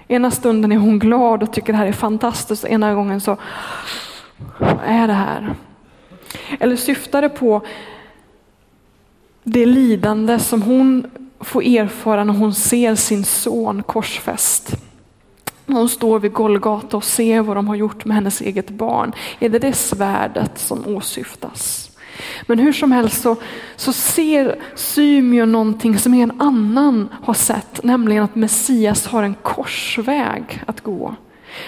Ena 0.07 0.31
stunden 0.31 0.71
är 0.71 0.77
hon 0.77 0.99
glad 0.99 1.43
och 1.43 1.53
tycker 1.53 1.73
det 1.73 1.79
här 1.79 1.87
är 1.87 1.91
fantastiskt, 1.91 2.65
ena 2.65 2.93
gången 2.93 3.21
så, 3.21 3.37
vad 4.59 4.79
är 4.85 5.07
det 5.07 5.13
här? 5.13 5.55
Eller 6.59 6.75
syftar 6.75 7.21
det 7.21 7.29
på 7.29 7.61
det 9.43 9.65
lidande 9.65 10.39
som 10.39 10.61
hon 10.61 11.07
får 11.39 11.63
erfara 11.63 12.23
när 12.23 12.33
hon 12.33 12.53
ser 12.53 12.95
sin 12.95 13.23
son 13.23 13.83
korsfäst? 13.83 14.84
Hon 15.67 15.89
står 15.89 16.19
vid 16.19 16.33
Golgata 16.33 16.97
och 16.97 17.03
ser 17.03 17.41
vad 17.41 17.57
de 17.57 17.67
har 17.67 17.75
gjort 17.75 18.05
med 18.05 18.15
hennes 18.15 18.41
eget 18.41 18.69
barn. 18.69 19.13
Är 19.39 19.49
det 19.49 19.59
det 19.59 19.73
svärdet 19.73 20.59
som 20.59 20.87
åsyftas? 20.87 21.91
Men 22.47 22.59
hur 22.59 22.73
som 22.73 22.91
helst 22.91 23.21
så, 23.21 23.35
så 23.75 23.93
ser 23.93 24.59
Symeon 24.75 25.51
någonting 25.51 25.97
som 25.97 26.13
ingen 26.13 26.41
annan 26.41 27.09
har 27.23 27.33
sett, 27.33 27.83
nämligen 27.83 28.23
att 28.23 28.35
Messias 28.35 29.05
har 29.05 29.23
en 29.23 29.33
korsväg 29.33 30.63
att 30.67 30.81
gå. 30.81 31.15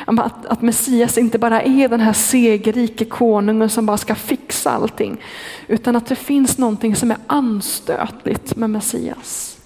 Att, 0.06 0.46
att 0.46 0.62
Messias 0.62 1.18
inte 1.18 1.40
bara 1.40 1.62
är 1.62 1.90
den 1.90 2.00
här 2.00 2.14
segerrike 2.14 3.06
konungen 3.06 3.70
som 3.70 3.86
bara 3.86 3.98
ska 3.98 4.16
fixa 4.16 4.72
allting, 4.72 5.22
utan 5.68 5.96
att 5.96 6.08
det 6.08 6.16
finns 6.16 6.58
någonting 6.58 6.96
som 6.96 7.12
är 7.12 7.18
anstötligt 7.28 8.56
med 8.56 8.70
Messias. 8.70 9.57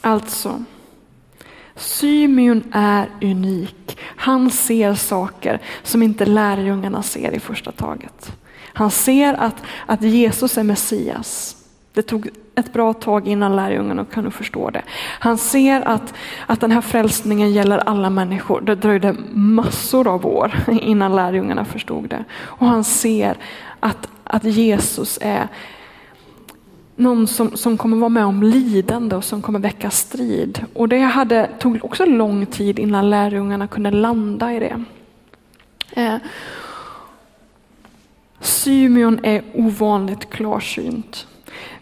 Alltså, 0.00 0.64
Symeon 1.76 2.62
är 2.72 3.08
unik. 3.22 3.98
Han 4.00 4.50
ser 4.50 4.94
saker 4.94 5.60
som 5.82 6.02
inte 6.02 6.26
lärjungarna 6.26 7.02
ser 7.02 7.34
i 7.34 7.40
första 7.40 7.72
taget. 7.72 8.32
Han 8.62 8.90
ser 8.90 9.34
att, 9.34 9.62
att 9.86 10.02
Jesus 10.02 10.58
är 10.58 10.62
Messias. 10.62 11.56
Det 11.92 12.02
tog 12.02 12.28
ett 12.54 12.72
bra 12.72 12.92
tag 12.92 13.28
innan 13.28 13.56
lärjungarna 13.56 14.04
kunde 14.04 14.30
förstå 14.30 14.70
det. 14.70 14.82
Han 15.20 15.38
ser 15.38 15.88
att, 15.88 16.14
att 16.46 16.60
den 16.60 16.70
här 16.70 16.80
frälsningen 16.80 17.52
gäller 17.52 17.78
alla 17.78 18.10
människor. 18.10 18.60
Det 18.60 18.74
dröjde 18.74 19.16
massor 19.32 20.08
av 20.08 20.26
år 20.26 20.54
innan 20.68 21.16
lärjungarna 21.16 21.64
förstod 21.64 22.08
det. 22.08 22.24
Och 22.34 22.66
han 22.66 22.84
ser 22.84 23.36
att, 23.80 24.08
att 24.24 24.44
Jesus 24.44 25.18
är 25.22 25.48
någon 26.98 27.26
som, 27.26 27.56
som 27.56 27.78
kommer 27.78 27.96
vara 27.96 28.08
med 28.08 28.24
om 28.24 28.42
lidande 28.42 29.16
och 29.16 29.24
som 29.24 29.42
kommer 29.42 29.58
väcka 29.58 29.90
strid. 29.90 30.64
Och 30.74 30.88
det 30.88 30.98
hade, 30.98 31.50
tog 31.58 31.84
också 31.84 32.04
lång 32.04 32.46
tid 32.46 32.78
innan 32.78 33.10
lärjungarna 33.10 33.66
kunde 33.66 33.90
landa 33.90 34.52
i 34.52 34.58
det. 34.58 34.84
Eh, 36.02 36.16
Symeon 38.40 39.20
är 39.22 39.42
ovanligt 39.54 40.30
klarsynt. 40.30 41.26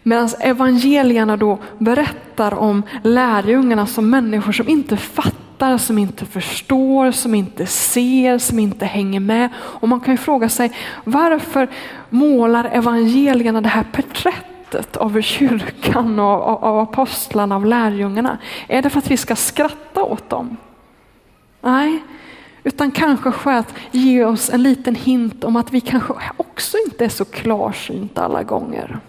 Medan 0.03 0.29
evangelierna 0.39 1.37
då 1.37 1.57
berättar 1.77 2.53
om 2.53 2.83
lärjungarna 3.03 3.85
som 3.85 4.09
människor 4.09 4.51
som 4.51 4.69
inte 4.69 4.97
fattar, 4.97 5.77
som 5.77 5.97
inte 5.97 6.25
förstår, 6.25 7.11
som 7.11 7.35
inte 7.35 7.65
ser, 7.65 8.37
som 8.37 8.59
inte 8.59 8.85
hänger 8.85 9.19
med. 9.19 9.49
Och 9.57 9.89
man 9.89 9.99
kan 9.99 10.13
ju 10.13 10.17
fråga 10.17 10.49
sig 10.49 10.71
varför 11.03 11.67
målar 12.09 12.69
evangelierna 12.73 13.61
det 13.61 13.69
här 13.69 13.85
porträttet 13.91 14.56
skrattet 14.67 14.97
av 14.97 15.21
kyrkan 15.21 16.19
och 16.19 16.63
av 16.63 16.79
apostlarna, 16.79 17.55
av 17.55 17.65
lärjungarna? 17.65 18.37
Är 18.67 18.81
det 18.81 18.89
för 18.89 18.99
att 18.99 19.11
vi 19.11 19.17
ska 19.17 19.35
skratta 19.35 20.03
åt 20.03 20.29
dem? 20.29 20.57
Nej, 21.61 22.03
utan 22.63 22.91
kanske 22.91 23.31
för 23.31 23.51
att 23.51 23.73
ge 23.91 24.25
oss 24.25 24.49
en 24.49 24.63
liten 24.63 24.95
hint 24.95 25.43
om 25.43 25.55
att 25.55 25.73
vi 25.73 25.81
kanske 25.81 26.13
också 26.37 26.77
inte 26.85 27.05
är 27.05 27.09
så 27.09 27.25
klarsynta 27.25 28.25
alla 28.25 28.43
gånger. 28.43 28.99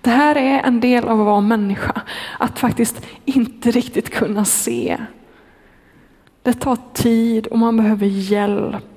Det 0.00 0.10
här 0.10 0.36
är 0.36 0.60
en 0.62 0.80
del 0.80 1.04
av 1.08 1.20
att 1.20 1.26
vara 1.26 1.40
människa, 1.40 2.02
att 2.38 2.58
faktiskt 2.58 3.06
inte 3.24 3.70
riktigt 3.70 4.10
kunna 4.10 4.44
se. 4.44 4.96
Det 6.42 6.52
tar 6.52 6.78
tid 6.92 7.46
och 7.46 7.58
man 7.58 7.76
behöver 7.76 8.06
hjälp. 8.06 8.89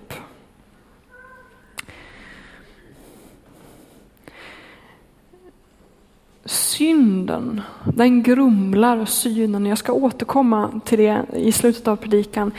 Synden, 6.46 7.62
den 7.84 8.24
grumlar 8.24 9.06
synen. 9.06 9.66
Jag 9.66 9.78
ska 9.78 9.94
återkomma 9.94 10.82
till 10.86 11.00
det 11.00 11.26
i 11.34 11.52
slutet 11.52 11.88
av 11.88 11.96
predikan. 11.96 12.52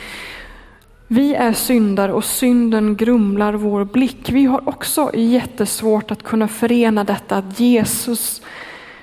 Vi 1.09 1.35
är 1.35 1.53
syndare 1.53 2.13
och 2.13 2.25
synden 2.25 2.97
grumlar 2.97 3.53
vår 3.53 3.85
blick. 3.85 4.31
Vi 4.31 4.45
har 4.45 4.69
också 4.69 5.11
jättesvårt 5.15 6.11
att 6.11 6.23
kunna 6.23 6.49
förena 6.49 7.05
detta 7.05 7.37
att 7.37 7.61
Jesus, 7.61 8.43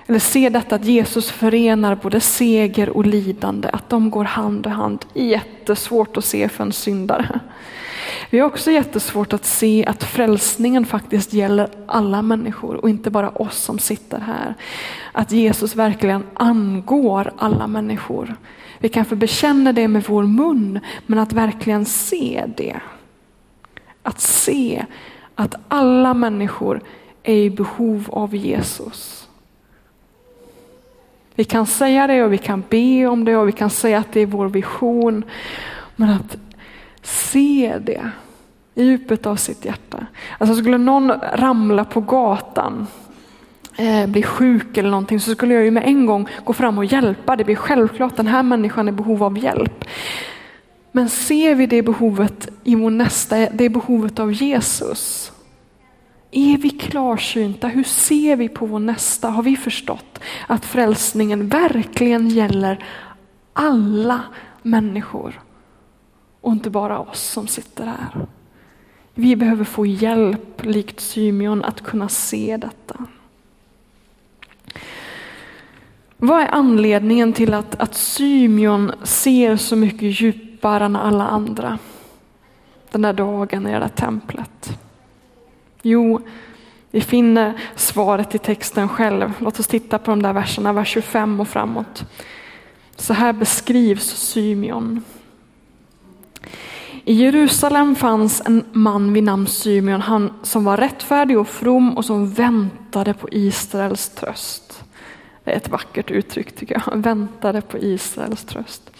eller 0.07 0.19
se 0.19 0.49
detta 0.49 0.75
att 0.75 0.85
Jesus 0.85 1.31
förenar 1.31 1.95
både 1.95 2.19
seger 2.19 2.89
och 2.89 3.05
lidande, 3.05 3.69
att 3.73 3.89
de 3.89 4.09
går 4.09 4.23
hand 4.23 4.65
i 4.65 4.69
hand. 4.69 5.05
Jättesvårt 5.13 6.17
att 6.17 6.25
se 6.25 6.49
för 6.49 6.63
en 6.63 6.73
syndare. 6.73 7.39
Vi 8.31 8.39
har 8.39 8.47
också 8.47 8.71
jättesvårt 8.71 9.33
att 9.33 9.45
se 9.45 9.85
att 9.85 10.03
frälsningen 10.03 10.85
faktiskt 10.85 11.33
gäller 11.33 11.69
alla 11.85 12.21
människor 12.21 12.75
och 12.75 12.89
inte 12.89 13.09
bara 13.09 13.29
oss 13.29 13.57
som 13.57 13.79
sitter 13.79 14.19
här. 14.19 14.55
Att 15.11 15.31
Jesus 15.31 15.75
verkligen 15.75 16.23
angår 16.33 17.31
alla 17.37 17.67
människor. 17.67 18.35
Vi 18.79 18.89
kanske 18.89 19.15
bekänner 19.15 19.73
det 19.73 19.87
med 19.87 20.03
vår 20.07 20.23
mun, 20.23 20.79
men 21.05 21.19
att 21.19 21.33
verkligen 21.33 21.85
se 21.85 22.43
det. 22.57 22.79
Att 24.03 24.21
se 24.21 24.85
att 25.35 25.55
alla 25.67 26.13
människor 26.13 26.81
är 27.23 27.35
i 27.35 27.49
behov 27.49 28.05
av 28.09 28.35
Jesus. 28.35 29.27
Vi 31.35 31.43
kan 31.43 31.65
säga 31.65 32.07
det 32.07 32.23
och 32.23 32.33
vi 32.33 32.37
kan 32.37 32.63
be 32.69 33.07
om 33.07 33.25
det 33.25 33.37
och 33.37 33.47
vi 33.47 33.51
kan 33.51 33.69
säga 33.69 33.99
att 33.99 34.13
det 34.13 34.19
är 34.19 34.25
vår 34.25 34.49
vision. 34.49 35.23
Men 35.95 36.09
att 36.09 36.37
se 37.01 37.77
det 37.85 38.11
i 38.75 38.83
djupet 38.83 39.25
av 39.25 39.35
sitt 39.35 39.65
hjärta. 39.65 40.05
Alltså 40.37 40.55
skulle 40.55 40.77
någon 40.77 41.11
ramla 41.33 41.85
på 41.85 42.01
gatan, 42.01 42.87
eh, 43.77 44.07
bli 44.07 44.23
sjuk 44.23 44.77
eller 44.77 44.89
någonting 44.89 45.19
så 45.19 45.31
skulle 45.31 45.53
jag 45.53 45.63
ju 45.63 45.71
med 45.71 45.83
en 45.85 46.05
gång 46.05 46.27
gå 46.43 46.53
fram 46.53 46.77
och 46.77 46.85
hjälpa. 46.85 47.35
Det 47.35 47.43
blir 47.43 47.55
självklart, 47.55 48.15
den 48.15 48.27
här 48.27 48.43
människan 48.43 48.87
är 48.87 48.91
i 48.91 48.95
behov 48.95 49.23
av 49.23 49.37
hjälp. 49.37 49.85
Men 50.91 51.09
ser 51.09 51.55
vi 51.55 51.65
det 51.65 51.81
behovet 51.81 52.49
i 52.63 52.75
vår 52.75 52.89
nästa, 52.89 53.35
det 53.37 53.69
behovet 53.69 54.19
av 54.19 54.33
Jesus? 54.33 55.31
Är 56.31 56.57
vi 56.57 56.69
klarsynta? 56.69 57.67
Hur 57.67 57.83
ser 57.83 58.35
vi 58.35 58.49
på 58.49 58.65
vår 58.65 58.79
nästa? 58.79 59.29
Har 59.29 59.43
vi 59.43 59.55
förstått 59.55 60.19
att 60.47 60.65
frälsningen 60.65 61.47
verkligen 61.47 62.29
gäller 62.29 62.85
alla 63.53 64.21
människor? 64.61 65.41
Och 66.41 66.51
inte 66.51 66.69
bara 66.69 66.99
oss 66.99 67.21
som 67.21 67.47
sitter 67.47 67.85
här. 67.85 68.27
Vi 69.13 69.35
behöver 69.35 69.63
få 69.63 69.85
hjälp, 69.85 70.65
likt 70.65 70.99
Symeon, 70.99 71.63
att 71.63 71.81
kunna 71.81 72.09
se 72.09 72.57
detta. 72.57 73.05
Vad 76.17 76.41
är 76.41 76.47
anledningen 76.47 77.33
till 77.33 77.53
att, 77.53 77.75
att 77.75 77.95
Symeon 77.95 78.91
ser 79.03 79.57
så 79.57 79.75
mycket 79.75 80.21
djupare 80.21 80.85
än 80.85 80.95
alla 80.95 81.27
andra 81.27 81.79
den 82.91 83.01
där 83.01 83.13
dagen 83.13 83.67
i 83.67 83.71
det 83.71 83.79
där 83.79 83.87
templet? 83.87 84.79
Jo, 85.81 86.21
vi 86.91 87.01
finner 87.01 87.61
svaret 87.75 88.35
i 88.35 88.37
texten 88.37 88.89
själv. 88.89 89.33
Låt 89.39 89.59
oss 89.59 89.67
titta 89.67 89.97
på 89.97 90.11
de 90.11 90.21
där 90.21 90.33
verserna, 90.33 90.73
vers 90.73 90.87
25 90.87 91.39
och 91.39 91.47
framåt. 91.47 92.05
Så 92.95 93.13
här 93.13 93.33
beskrivs 93.33 94.05
Symeon. 94.05 95.03
I 97.03 97.13
Jerusalem 97.13 97.95
fanns 97.95 98.41
en 98.45 98.65
man 98.71 99.13
vid 99.13 99.23
namn 99.23 99.47
Symeon, 99.47 100.01
han 100.01 100.33
som 100.43 100.63
var 100.63 100.77
rättfärdig 100.77 101.39
och 101.39 101.47
from 101.47 101.97
och 101.97 102.05
som 102.05 102.33
väntade 102.33 103.13
på 103.13 103.27
Israels 103.31 104.09
tröst. 104.09 104.83
Det 105.43 105.51
är 105.51 105.55
ett 105.55 105.69
vackert 105.69 106.11
uttryck 106.11 106.55
tycker 106.55 106.81
jag, 106.85 106.97
väntade 106.97 107.61
på 107.61 107.77
Israels 107.77 108.43
tröst. 108.43 108.91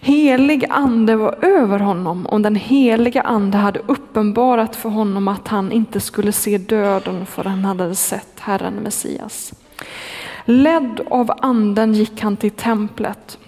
Helig 0.00 0.66
ande 0.70 1.16
var 1.16 1.44
över 1.44 1.78
honom 1.78 2.26
och 2.26 2.40
den 2.40 2.56
heliga 2.56 3.22
ande 3.22 3.58
hade 3.58 3.80
uppenbarat 3.86 4.76
för 4.76 4.88
honom 4.88 5.28
att 5.28 5.48
han 5.48 5.72
inte 5.72 6.00
skulle 6.00 6.32
se 6.32 6.58
döden 6.58 7.26
förrän 7.26 7.64
han 7.64 7.80
hade 7.80 7.94
sett 7.94 8.40
Herren 8.40 8.74
Messias. 8.74 9.52
Ledd 10.44 11.00
av 11.10 11.30
anden 11.38 11.94
gick 11.94 12.20
han 12.20 12.36
till 12.36 12.50
templet 12.50 13.38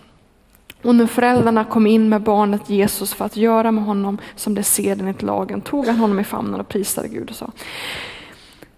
och 0.84 0.94
när 0.94 1.06
föräldrarna 1.06 1.64
kom 1.64 1.86
in 1.86 2.08
med 2.08 2.22
barnet 2.22 2.70
Jesus 2.70 3.14
för 3.14 3.24
att 3.24 3.36
göra 3.36 3.72
med 3.72 3.84
honom 3.84 4.18
som 4.36 4.54
det 4.54 4.62
ser 4.62 4.92
enligt 4.92 5.22
lagen 5.22 5.60
tog 5.60 5.86
han 5.86 5.96
honom 5.96 6.20
i 6.20 6.24
famnen 6.24 6.60
och 6.60 6.68
prisade 6.68 7.08
Gud 7.08 7.30
och 7.30 7.36
sa. 7.36 7.50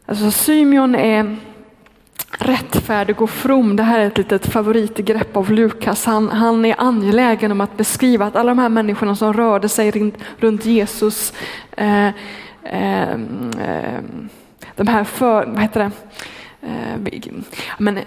Alltså 0.06 0.30
Symeon 0.30 0.94
är 0.94 1.36
rättfärdig 2.38 3.22
och 3.22 3.30
from. 3.30 3.76
Det 3.76 3.82
här 3.82 4.00
är 4.00 4.06
ett 4.06 4.18
litet 4.18 4.46
favoritgrepp 4.46 5.36
av 5.36 5.50
Lukas. 5.50 6.04
Han, 6.04 6.28
han 6.28 6.64
är 6.64 6.74
angelägen 6.78 7.52
om 7.52 7.60
att 7.60 7.76
beskriva 7.76 8.26
att 8.26 8.36
alla 8.36 8.50
de 8.50 8.58
här 8.58 8.68
människorna 8.68 9.16
som 9.16 9.32
rörde 9.32 9.68
sig 9.68 9.90
runt, 9.90 10.14
runt 10.38 10.64
Jesus, 10.64 11.32
eh, 11.76 12.06
eh, 12.62 13.10
eh, 13.10 14.00
de 14.76 14.88
här 14.88 15.04
för, 15.04 15.46
vad 15.46 15.62
heter 15.62 15.80
det, 15.80 15.90
eh, 16.68 17.32
men, 17.78 17.98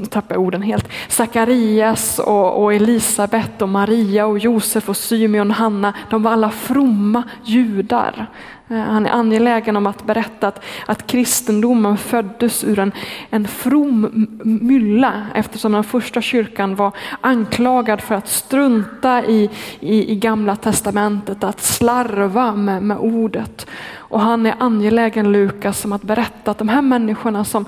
nu 0.00 0.06
tappar 0.06 0.34
jag 0.34 0.42
orden 0.42 0.62
helt. 0.62 0.88
Sakarias 1.08 2.18
och, 2.18 2.62
och 2.62 2.74
Elisabet 2.74 3.62
och 3.62 3.68
Maria 3.68 4.26
och 4.26 4.38
Josef 4.38 4.88
och 4.88 4.96
Symeon 4.96 5.50
och 5.50 5.56
Hanna, 5.56 5.94
de 6.10 6.22
var 6.22 6.32
alla 6.32 6.50
fromma 6.50 7.22
judar. 7.44 8.26
Eh, 8.70 8.78
han 8.78 9.06
är 9.06 9.10
angelägen 9.10 9.76
om 9.76 9.86
att 9.86 10.04
berätta 10.04 10.48
att, 10.48 10.64
att 10.86 11.06
kristendomen 11.06 11.96
föddes 11.96 12.64
ur 12.64 12.78
en, 12.78 12.92
en 13.30 13.48
from 13.48 14.26
mylla 14.42 15.26
eftersom 15.34 15.72
den 15.72 15.84
första 15.84 16.20
kyrkan 16.20 16.76
var 16.76 16.92
anklagad 17.20 18.00
för 18.00 18.14
att 18.14 18.28
strunta 18.28 19.24
i, 19.24 19.50
i, 19.80 20.12
i 20.12 20.16
gamla 20.16 20.56
testamentet, 20.56 21.44
att 21.44 21.60
slarva 21.60 22.54
med, 22.54 22.82
med 22.82 22.98
ordet. 22.98 23.66
Och 23.96 24.20
han 24.20 24.46
är 24.46 24.54
angelägen, 24.58 25.32
Lukas, 25.32 25.84
om 25.84 25.92
att 25.92 26.02
berätta 26.02 26.50
att 26.50 26.58
de 26.58 26.68
här 26.68 26.82
människorna 26.82 27.44
som, 27.44 27.66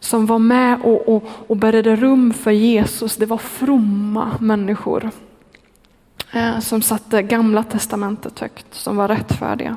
som 0.00 0.26
var 0.26 0.38
med 0.38 0.80
och, 0.82 1.08
och, 1.08 1.28
och 1.46 1.56
beredde 1.56 1.96
rum 1.96 2.32
för 2.32 2.50
Jesus, 2.50 3.16
det 3.16 3.26
var 3.26 3.38
fromma 3.38 4.30
människor. 4.40 5.10
Eh, 6.32 6.58
som 6.60 6.82
satte 6.82 7.22
gamla 7.22 7.62
testamentet 7.62 8.38
högt, 8.38 8.74
som 8.74 8.96
var 8.96 9.08
rättfärdiga. 9.08 9.76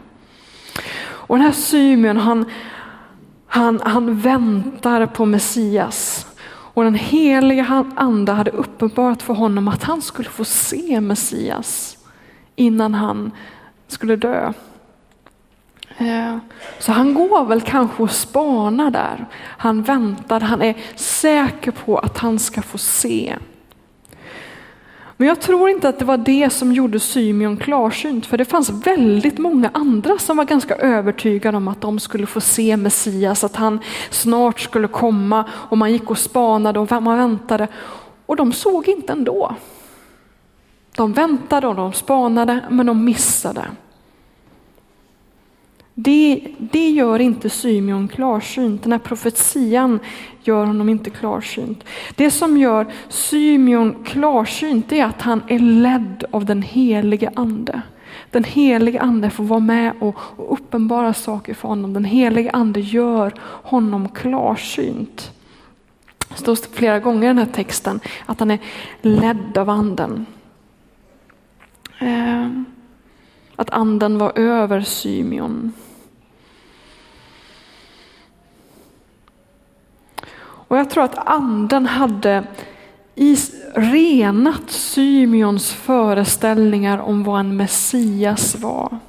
Och 1.03 1.37
den 1.37 1.45
här 1.45 1.53
Symeon 1.53 2.17
han, 2.17 2.45
han, 3.47 3.81
han 3.83 4.15
väntar 4.19 5.05
på 5.05 5.25
Messias. 5.25 6.27
Och 6.73 6.83
den 6.83 6.95
heliga 6.95 7.85
ande 7.95 8.31
hade 8.31 8.51
uppenbarat 8.51 9.21
för 9.21 9.33
honom 9.33 9.67
att 9.67 9.83
han 9.83 10.01
skulle 10.01 10.29
få 10.29 10.45
se 10.45 11.01
Messias 11.01 11.97
innan 12.55 12.93
han 12.93 13.31
skulle 13.87 14.15
dö. 14.15 14.53
Eh, 16.01 16.37
så 16.79 16.91
han 16.91 17.13
går 17.13 17.45
väl 17.45 17.61
kanske 17.61 18.03
och 18.03 18.11
spanar 18.11 18.91
där. 18.91 19.25
Han 19.41 19.81
väntar, 19.81 20.39
han 20.39 20.61
är 20.61 20.75
säker 20.95 21.71
på 21.71 21.97
att 21.97 22.17
han 22.17 22.39
ska 22.39 22.61
få 22.61 22.77
se. 22.77 23.35
Men 25.17 25.27
jag 25.27 25.41
tror 25.41 25.69
inte 25.69 25.89
att 25.89 25.99
det 25.99 26.05
var 26.05 26.17
det 26.17 26.49
som 26.49 26.73
gjorde 26.73 26.99
Symeon 26.99 27.57
klarsynt, 27.57 28.25
för 28.25 28.37
det 28.37 28.45
fanns 28.45 28.69
väldigt 28.69 29.37
många 29.37 29.69
andra 29.73 30.17
som 30.17 30.37
var 30.37 30.45
ganska 30.45 30.75
övertygade 30.75 31.57
om 31.57 31.67
att 31.67 31.81
de 31.81 31.99
skulle 31.99 32.27
få 32.27 32.41
se 32.41 32.77
Messias, 32.77 33.43
att 33.43 33.55
han 33.55 33.79
snart 34.09 34.59
skulle 34.59 34.87
komma 34.87 35.45
och 35.51 35.77
man 35.77 35.91
gick 35.91 36.09
och 36.09 36.17
spanade 36.17 36.79
och 36.79 37.01
man 37.01 37.17
väntade 37.17 37.67
och 38.25 38.35
de 38.35 38.53
såg 38.53 38.87
inte 38.87 39.13
ändå. 39.13 39.55
De 40.95 41.13
väntade 41.13 41.67
och 41.67 41.75
de 41.75 41.93
spanade 41.93 42.59
men 42.69 42.85
de 42.85 43.05
missade. 43.05 43.65
Det, 45.93 46.47
det 46.57 46.89
gör 46.89 47.19
inte 47.19 47.49
Symeon 47.49 48.07
klarsynt. 48.07 48.83
Den 48.83 48.91
här 48.91 48.99
profetian 48.99 49.99
gör 50.43 50.65
honom 50.65 50.89
inte 50.89 51.09
klarsynt. 51.09 51.83
Det 52.15 52.31
som 52.31 52.57
gör 52.57 52.93
Symeon 53.09 53.95
klarsynt 54.03 54.91
är 54.91 55.05
att 55.05 55.21
han 55.21 55.41
är 55.47 55.59
ledd 55.59 56.23
av 56.31 56.45
den 56.45 56.61
helige 56.61 57.31
ande. 57.35 57.81
Den 58.31 58.43
helige 58.43 59.01
ande 59.01 59.29
får 59.29 59.43
vara 59.43 59.59
med 59.59 59.93
och, 59.99 60.15
och 60.35 60.53
uppenbara 60.53 61.13
saker 61.13 61.53
för 61.53 61.67
honom. 61.67 61.93
Den 61.93 62.05
helige 62.05 62.51
ande 62.51 62.79
gör 62.79 63.33
honom 63.43 64.09
klarsynt. 64.09 65.31
Det 66.29 66.37
står 66.37 66.55
flera 66.55 66.99
gånger 66.99 67.23
i 67.23 67.27
den 67.27 67.37
här 67.37 67.45
texten 67.45 67.99
att 68.25 68.39
han 68.39 68.51
är 68.51 68.59
ledd 69.01 69.57
av 69.57 69.69
anden. 69.69 70.25
Eh, 71.99 72.47
att 73.61 73.69
anden 73.69 74.17
var 74.17 74.39
över 74.39 74.81
Symeon. 74.81 75.73
Och 80.71 80.77
jag 80.77 80.89
tror 80.89 81.03
att 81.03 81.27
anden 81.27 81.85
hade 81.85 82.43
renat 83.75 84.71
Symeons 84.71 85.73
föreställningar 85.73 86.97
om 86.97 87.23
vad 87.23 87.39
en 87.39 87.57
Messias 87.57 88.55
var. 88.55 88.99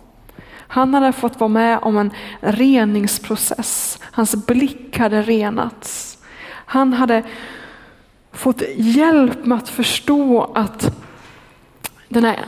Han 0.55 0.95
hade 0.95 1.13
fått 1.13 1.41
vara 1.41 1.49
med 1.49 1.79
om 1.83 1.97
en 1.97 2.11
reningsprocess. 2.41 3.99
Hans 4.03 4.47
blick 4.47 4.99
hade 4.99 5.23
renats. 5.23 6.19
Han 6.49 6.93
hade 6.93 7.23
fått 8.33 8.63
hjälp 8.77 9.47
med 9.47 9.59
att 9.59 9.69
förstå 9.69 10.53
att 10.55 10.97
den 12.09 12.25
här, 12.25 12.39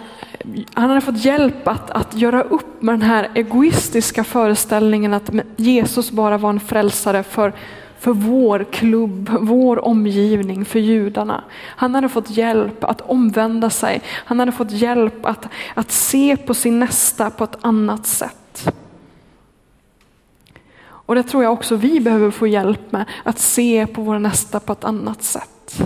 han 0.75 0.89
hade 0.89 1.01
fått 1.01 1.25
hjälp 1.25 1.69
att, 1.69 1.91
att 1.91 2.15
göra 2.15 2.43
upp 2.43 2.83
med 2.83 2.93
den 2.93 3.03
här 3.03 3.31
egoistiska 3.35 4.25
föreställningen 4.25 5.15
att 5.15 5.31
Jesus 5.57 6.11
bara 6.11 6.39
var 6.39 6.51
en 6.51 6.61
frälsare 6.61 7.23
för 7.23 7.53
för 8.05 8.13
vår 8.13 8.67
klubb, 8.71 9.31
vår 9.41 9.85
omgivning, 9.85 10.65
för 10.65 10.79
judarna. 10.79 11.45
Han 11.61 11.95
hade 11.95 12.09
fått 12.09 12.31
hjälp 12.31 12.85
att 12.85 13.01
omvända 13.01 13.71
sig. 13.71 14.03
Han 14.07 14.39
hade 14.39 14.53
fått 14.53 14.71
hjälp 14.71 15.27
att, 15.27 15.49
att 15.75 15.91
se 15.91 16.37
på 16.37 16.55
sin 16.55 16.79
nästa 16.79 17.31
på 17.31 17.45
ett 17.45 17.59
annat 17.61 18.07
sätt. 18.07 18.75
Och 20.85 21.15
det 21.15 21.23
tror 21.23 21.43
jag 21.43 21.53
också 21.53 21.77
vi 21.77 22.01
behöver 22.01 22.31
få 22.31 22.47
hjälp 22.47 22.93
med, 22.93 23.05
att 23.23 23.39
se 23.39 23.87
på 23.87 24.03
vår 24.03 24.19
nästa 24.19 24.61
på 24.61 24.73
ett 24.73 24.85
annat 24.85 25.23
sätt. 25.23 25.83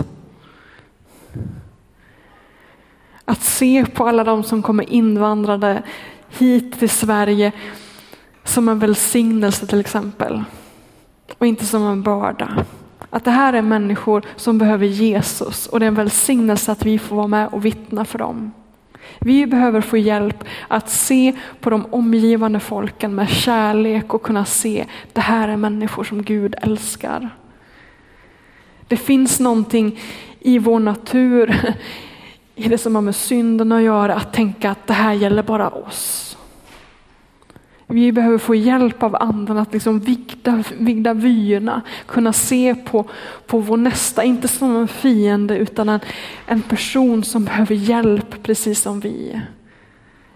Att 3.29 3.43
se 3.43 3.85
på 3.85 4.07
alla 4.07 4.23
de 4.23 4.43
som 4.43 4.61
kommer 4.61 4.89
invandrade 4.89 5.83
hit 6.29 6.79
till 6.79 6.89
Sverige 6.89 7.51
som 8.43 8.69
en 8.69 8.79
välsignelse 8.79 9.67
till 9.67 9.79
exempel 9.79 10.43
och 11.37 11.45
inte 11.45 11.65
som 11.65 11.87
en 11.87 12.03
börda. 12.03 12.65
Att 13.09 13.25
det 13.25 13.31
här 13.31 13.53
är 13.53 13.61
människor 13.61 14.23
som 14.35 14.57
behöver 14.57 14.85
Jesus 14.85 15.67
och 15.67 15.79
det 15.79 15.85
är 15.85 15.87
en 15.87 15.95
välsignelse 15.95 16.71
att 16.71 16.85
vi 16.85 16.99
får 16.99 17.15
vara 17.15 17.27
med 17.27 17.47
och 17.47 17.65
vittna 17.65 18.05
för 18.05 18.19
dem. 18.19 18.51
Vi 19.19 19.45
behöver 19.45 19.81
få 19.81 19.97
hjälp 19.97 20.43
att 20.67 20.89
se 20.89 21.35
på 21.59 21.69
de 21.69 21.85
omgivande 21.85 22.59
folken 22.59 23.15
med 23.15 23.29
kärlek 23.29 24.13
och 24.13 24.23
kunna 24.23 24.45
se 24.45 24.85
det 25.13 25.21
här 25.21 25.49
är 25.49 25.57
människor 25.57 26.03
som 26.03 26.23
Gud 26.23 26.55
älskar. 26.61 27.29
Det 28.87 28.97
finns 28.97 29.39
någonting 29.39 29.99
i 30.39 30.59
vår 30.59 30.79
natur, 30.79 31.73
i 32.59 32.67
det 32.67 32.77
som 32.77 32.95
har 32.95 33.01
med 33.01 33.15
synden 33.15 33.71
att 33.71 33.81
göra, 33.81 34.15
att 34.15 34.33
tänka 34.33 34.71
att 34.71 34.87
det 34.87 34.93
här 34.93 35.13
gäller 35.13 35.43
bara 35.43 35.69
oss. 35.69 36.37
Vi 37.87 38.11
behöver 38.11 38.37
få 38.37 38.55
hjälp 38.55 39.03
av 39.03 39.15
anden 39.15 39.57
att 39.57 39.73
liksom 39.73 39.99
vigda, 39.99 40.63
vigda 40.79 41.13
vyerna, 41.13 41.81
kunna 42.05 42.33
se 42.33 42.75
på, 42.75 43.05
på 43.47 43.59
vår 43.59 43.77
nästa, 43.77 44.23
inte 44.23 44.47
som 44.47 44.75
en 44.75 44.87
fiende 44.87 45.57
utan 45.57 45.89
en, 45.89 45.99
en 46.45 46.61
person 46.61 47.23
som 47.23 47.45
behöver 47.45 47.75
hjälp 47.75 48.43
precis 48.43 48.81
som 48.81 48.99
vi. 48.99 49.41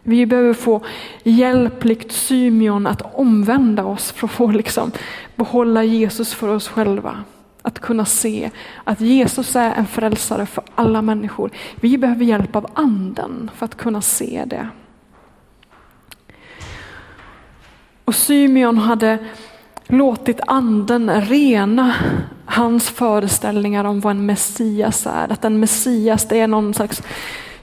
Vi 0.03 0.25
behöver 0.25 0.53
få 0.53 0.81
hjälp 1.23 1.83
likt 1.83 2.11
Symeon 2.11 2.87
att 2.87 3.15
omvända 3.15 3.85
oss 3.85 4.11
för 4.11 4.27
att 4.27 4.33
få 4.33 4.51
liksom 4.51 4.91
behålla 5.35 5.83
Jesus 5.83 6.33
för 6.33 6.47
oss 6.47 6.67
själva. 6.67 7.23
Att 7.65 7.79
kunna 7.79 8.05
se 8.05 8.51
att 8.83 9.01
Jesus 9.01 9.55
är 9.55 9.73
en 9.73 9.87
frälsare 9.87 10.45
för 10.45 10.63
alla 10.75 11.01
människor. 11.01 11.51
Vi 11.75 11.97
behöver 11.97 12.25
hjälp 12.25 12.55
av 12.55 12.67
anden 12.73 13.51
för 13.55 13.65
att 13.65 13.77
kunna 13.77 14.01
se 14.01 14.43
det. 14.47 14.67
Och 18.05 18.15
Symeon 18.15 18.77
hade 18.77 19.17
låtit 19.87 20.39
anden 20.47 21.21
rena 21.21 21.93
hans 22.45 22.89
föreställningar 22.89 23.83
om 23.85 23.99
vad 23.99 24.11
en 24.11 24.25
Messias 24.25 25.07
är. 25.07 25.31
Att 25.31 25.45
en 25.45 25.59
Messias 25.59 26.27
det 26.27 26.39
är 26.39 26.47
någon 26.47 26.73
slags 26.73 27.03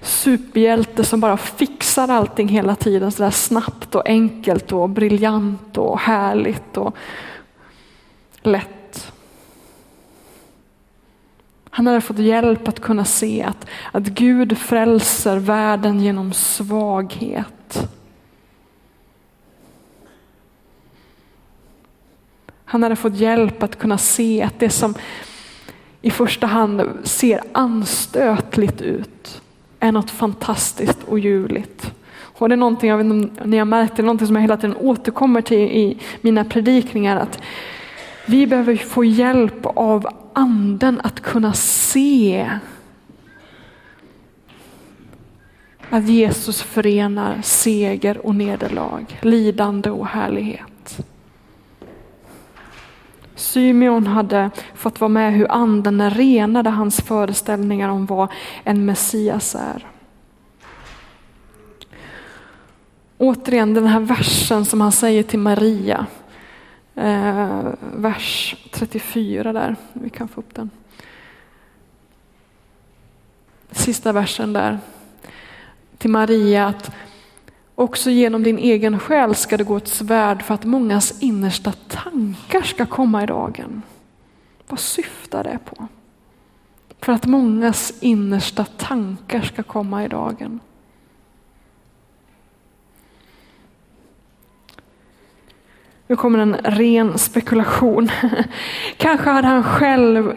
superhjälte 0.00 1.04
som 1.04 1.20
bara 1.20 1.36
fixar 1.36 2.08
allting 2.08 2.48
hela 2.48 2.74
tiden 2.74 3.12
Sådär 3.12 3.30
snabbt 3.30 3.94
och 3.94 4.08
enkelt 4.08 4.72
och 4.72 4.88
briljant 4.88 5.78
och 5.78 6.00
härligt 6.00 6.76
och 6.76 6.96
lätt. 8.42 8.79
Han 11.70 11.86
hade 11.86 12.00
fått 12.00 12.18
hjälp 12.18 12.68
att 12.68 12.80
kunna 12.80 13.04
se 13.04 13.42
att, 13.42 13.66
att 13.92 14.02
Gud 14.02 14.58
frälser 14.58 15.36
världen 15.36 16.00
genom 16.00 16.32
svaghet. 16.32 17.88
Han 22.64 22.82
hade 22.82 22.96
fått 22.96 23.16
hjälp 23.16 23.62
att 23.62 23.78
kunna 23.78 23.98
se 23.98 24.42
att 24.42 24.58
det 24.58 24.70
som 24.70 24.94
i 26.02 26.10
första 26.10 26.46
hand 26.46 26.82
ser 27.04 27.42
anstötligt 27.52 28.80
ut 28.80 29.42
är 29.80 29.92
något 29.92 30.10
fantastiskt 30.10 30.98
och 31.06 31.18
ljuvligt. 31.18 31.92
Och 32.12 32.48
det 32.48 32.54
är 32.54 32.56
någonting, 32.56 32.90
jag 32.90 32.96
vet 32.96 33.06
inte 33.06 33.42
om 33.42 33.50
ni 33.50 33.58
har 33.58 33.64
märkt, 33.64 33.96
det 33.96 34.02
är 34.02 34.04
någonting 34.04 34.26
som 34.26 34.36
jag 34.36 34.42
hela 34.42 34.56
tiden 34.56 34.76
återkommer 34.76 35.42
till 35.42 35.58
i 35.58 35.98
mina 36.20 36.44
predikningar. 36.44 37.16
Att 37.16 37.42
vi 38.26 38.46
behöver 38.46 38.76
få 38.76 39.04
hjälp 39.04 39.66
av 39.66 40.06
anden 40.40 41.00
att 41.04 41.20
kunna 41.20 41.52
se 41.52 42.50
att 45.90 46.08
Jesus 46.08 46.62
förenar 46.62 47.40
seger 47.42 48.26
och 48.26 48.34
nederlag, 48.34 49.04
lidande 49.22 49.90
och 49.90 50.06
härlighet. 50.06 51.00
Symeon 53.34 54.06
hade 54.06 54.50
fått 54.74 55.00
vara 55.00 55.08
med 55.08 55.32
hur 55.32 55.52
anden 55.52 56.10
renade 56.10 56.70
hans 56.70 57.00
föreställningar 57.00 57.88
om 57.88 58.06
vad 58.06 58.28
en 58.64 58.84
Messias 58.84 59.54
är. 59.54 59.86
Återigen 63.18 63.74
den 63.74 63.86
här 63.86 64.00
versen 64.00 64.64
som 64.64 64.80
han 64.80 64.92
säger 64.92 65.22
till 65.22 65.38
Maria. 65.38 66.06
Eh, 66.94 67.68
vers 67.80 68.56
34 68.70 69.52
där, 69.52 69.76
vi 69.92 70.10
kan 70.10 70.28
få 70.28 70.40
upp 70.40 70.54
den. 70.54 70.70
Sista 73.70 74.12
versen 74.12 74.52
där. 74.52 74.78
Till 75.98 76.10
Maria 76.10 76.66
att 76.66 76.90
Också 77.80 78.10
genom 78.10 78.42
din 78.42 78.58
egen 78.58 78.98
själ 78.98 79.34
ska 79.34 79.56
det 79.56 79.64
gå 79.64 79.76
ett 79.76 79.88
svärd 79.88 80.42
för 80.42 80.54
att 80.54 80.64
mångas 80.64 81.22
innersta 81.22 81.72
tankar 81.72 82.62
ska 82.62 82.86
komma 82.86 83.22
i 83.22 83.26
dagen. 83.26 83.82
Vad 84.68 84.80
syftar 84.80 85.44
det 85.44 85.58
på? 85.64 85.86
För 87.00 87.12
att 87.12 87.26
mångas 87.26 87.92
innersta 88.00 88.64
tankar 88.64 89.40
ska 89.40 89.62
komma 89.62 90.04
i 90.04 90.08
dagen. 90.08 90.60
Nu 96.10 96.16
kommer 96.16 96.38
en 96.38 96.56
ren 96.56 97.18
spekulation. 97.18 98.08
Kanske 98.96 99.30
hade 99.30 99.48
han 99.48 99.64
själv 99.64 100.36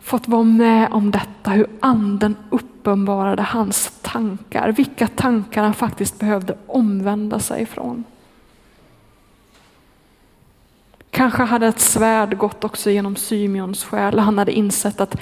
fått 0.00 0.28
vara 0.28 0.42
med 0.42 0.92
om 0.92 1.10
detta, 1.10 1.50
hur 1.50 1.66
anden 1.80 2.36
uppenbarade 2.50 3.42
hans 3.42 3.92
tankar, 4.02 4.72
vilka 4.72 5.06
tankar 5.06 5.62
han 5.62 5.74
faktiskt 5.74 6.18
behövde 6.18 6.56
omvända 6.66 7.38
sig 7.38 7.62
ifrån. 7.62 8.04
Kanske 11.10 11.42
hade 11.42 11.66
ett 11.66 11.80
svärd 11.80 12.38
gått 12.38 12.64
också 12.64 12.90
genom 12.90 13.16
Symeons 13.16 13.84
själ. 13.84 14.18
Han 14.18 14.38
hade 14.38 14.52
insett 14.52 15.00
att 15.00 15.16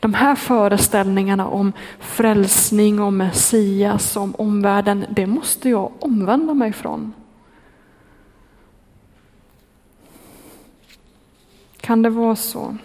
de 0.00 0.14
här 0.14 0.34
föreställningarna 0.34 1.48
om 1.48 1.72
frälsning, 1.98 3.00
om 3.00 3.16
Messias, 3.16 4.16
om 4.16 4.34
omvärlden, 4.38 5.06
det 5.10 5.26
måste 5.26 5.68
jag 5.68 5.92
omvända 5.98 6.54
mig 6.54 6.72
från. 6.72 7.12
Kan 11.84 12.02
det 12.02 12.10
vara 12.10 12.36
så? 12.36 12.76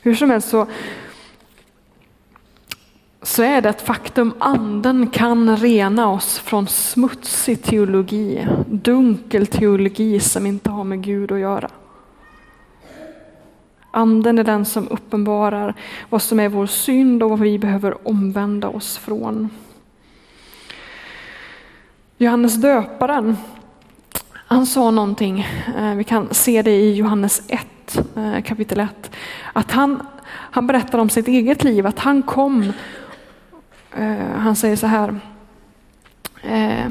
Hur 0.00 0.14
som 0.14 0.30
helst 0.30 0.48
så, 0.48 0.66
så 3.22 3.42
är 3.42 3.62
det 3.62 3.68
ett 3.68 3.82
faktum, 3.82 4.34
anden 4.38 5.06
kan 5.06 5.56
rena 5.56 6.08
oss 6.08 6.38
från 6.38 6.66
smutsig 6.66 7.62
teologi, 7.62 8.48
dunkel 8.66 9.46
teologi 9.46 10.20
som 10.20 10.46
inte 10.46 10.70
har 10.70 10.84
med 10.84 11.02
Gud 11.02 11.32
att 11.32 11.38
göra. 11.38 11.70
Anden 13.90 14.38
är 14.38 14.44
den 14.44 14.64
som 14.64 14.88
uppenbarar 14.88 15.74
vad 16.08 16.22
som 16.22 16.40
är 16.40 16.48
vår 16.48 16.66
synd 16.66 17.22
och 17.22 17.30
vad 17.30 17.40
vi 17.40 17.58
behöver 17.58 18.08
omvända 18.08 18.68
oss 18.68 18.98
från. 18.98 19.50
Johannes 22.18 22.54
döparen, 22.54 23.36
han 24.32 24.66
sa 24.66 24.90
någonting, 24.90 25.40
eh, 25.76 25.94
vi 25.94 26.04
kan 26.04 26.34
se 26.34 26.62
det 26.62 26.76
i 26.76 26.94
Johannes 26.94 27.42
1, 27.48 27.66
Eh, 27.94 28.42
kapitel 28.42 28.80
1. 28.80 29.10
Att 29.52 29.72
han, 29.72 30.06
han 30.26 30.66
berättar 30.66 30.98
om 30.98 31.10
sitt 31.10 31.28
eget 31.28 31.64
liv, 31.64 31.86
att 31.86 31.98
han 31.98 32.22
kom, 32.22 32.72
eh, 33.96 34.30
han 34.36 34.56
säger 34.56 34.76
så 34.76 34.86
här, 34.86 35.20
eh, 36.42 36.90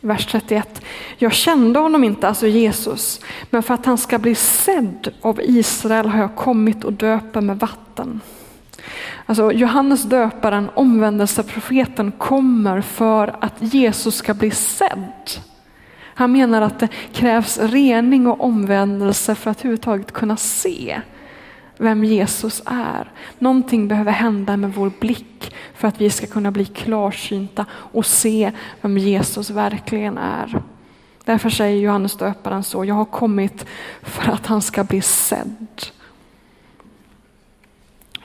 vers 0.00 0.26
31. 0.26 0.82
Jag 1.18 1.32
kände 1.32 1.78
honom 1.78 2.04
inte, 2.04 2.28
alltså 2.28 2.46
Jesus, 2.46 3.20
men 3.50 3.62
för 3.62 3.74
att 3.74 3.86
han 3.86 3.98
ska 3.98 4.18
bli 4.18 4.34
sedd 4.34 5.08
av 5.20 5.40
Israel 5.42 6.06
har 6.06 6.18
jag 6.18 6.36
kommit 6.36 6.84
och 6.84 6.92
döper 6.92 7.40
med 7.40 7.58
vatten. 7.58 8.20
Alltså 9.26 9.52
Johannes 9.52 10.02
döparen, 10.02 10.70
omvändelseprofeten, 10.74 12.12
kommer 12.12 12.80
för 12.80 13.36
att 13.40 13.54
Jesus 13.58 14.16
ska 14.16 14.34
bli 14.34 14.50
sedd. 14.50 15.30
Han 16.20 16.32
menar 16.32 16.62
att 16.62 16.78
det 16.78 16.88
krävs 17.12 17.58
rening 17.58 18.26
och 18.26 18.44
omvändelse 18.44 19.34
för 19.34 19.50
att 19.50 19.58
överhuvudtaget 19.58 20.12
kunna 20.12 20.36
se 20.36 21.00
vem 21.76 22.04
Jesus 22.04 22.62
är. 22.66 23.10
Någonting 23.38 23.88
behöver 23.88 24.12
hända 24.12 24.56
med 24.56 24.74
vår 24.74 24.92
blick 25.00 25.54
för 25.74 25.88
att 25.88 26.00
vi 26.00 26.10
ska 26.10 26.26
kunna 26.26 26.50
bli 26.50 26.64
klarsynta 26.64 27.66
och 27.70 28.06
se 28.06 28.52
vem 28.80 28.98
Jesus 28.98 29.50
verkligen 29.50 30.18
är. 30.18 30.62
Därför 31.24 31.50
säger 31.50 31.80
Johannes 31.80 32.16
döparen 32.16 32.62
så, 32.62 32.84
jag 32.84 32.94
har 32.94 33.04
kommit 33.04 33.66
för 34.02 34.32
att 34.32 34.46
han 34.46 34.62
ska 34.62 34.84
bli 34.84 35.00
sedd. 35.00 35.66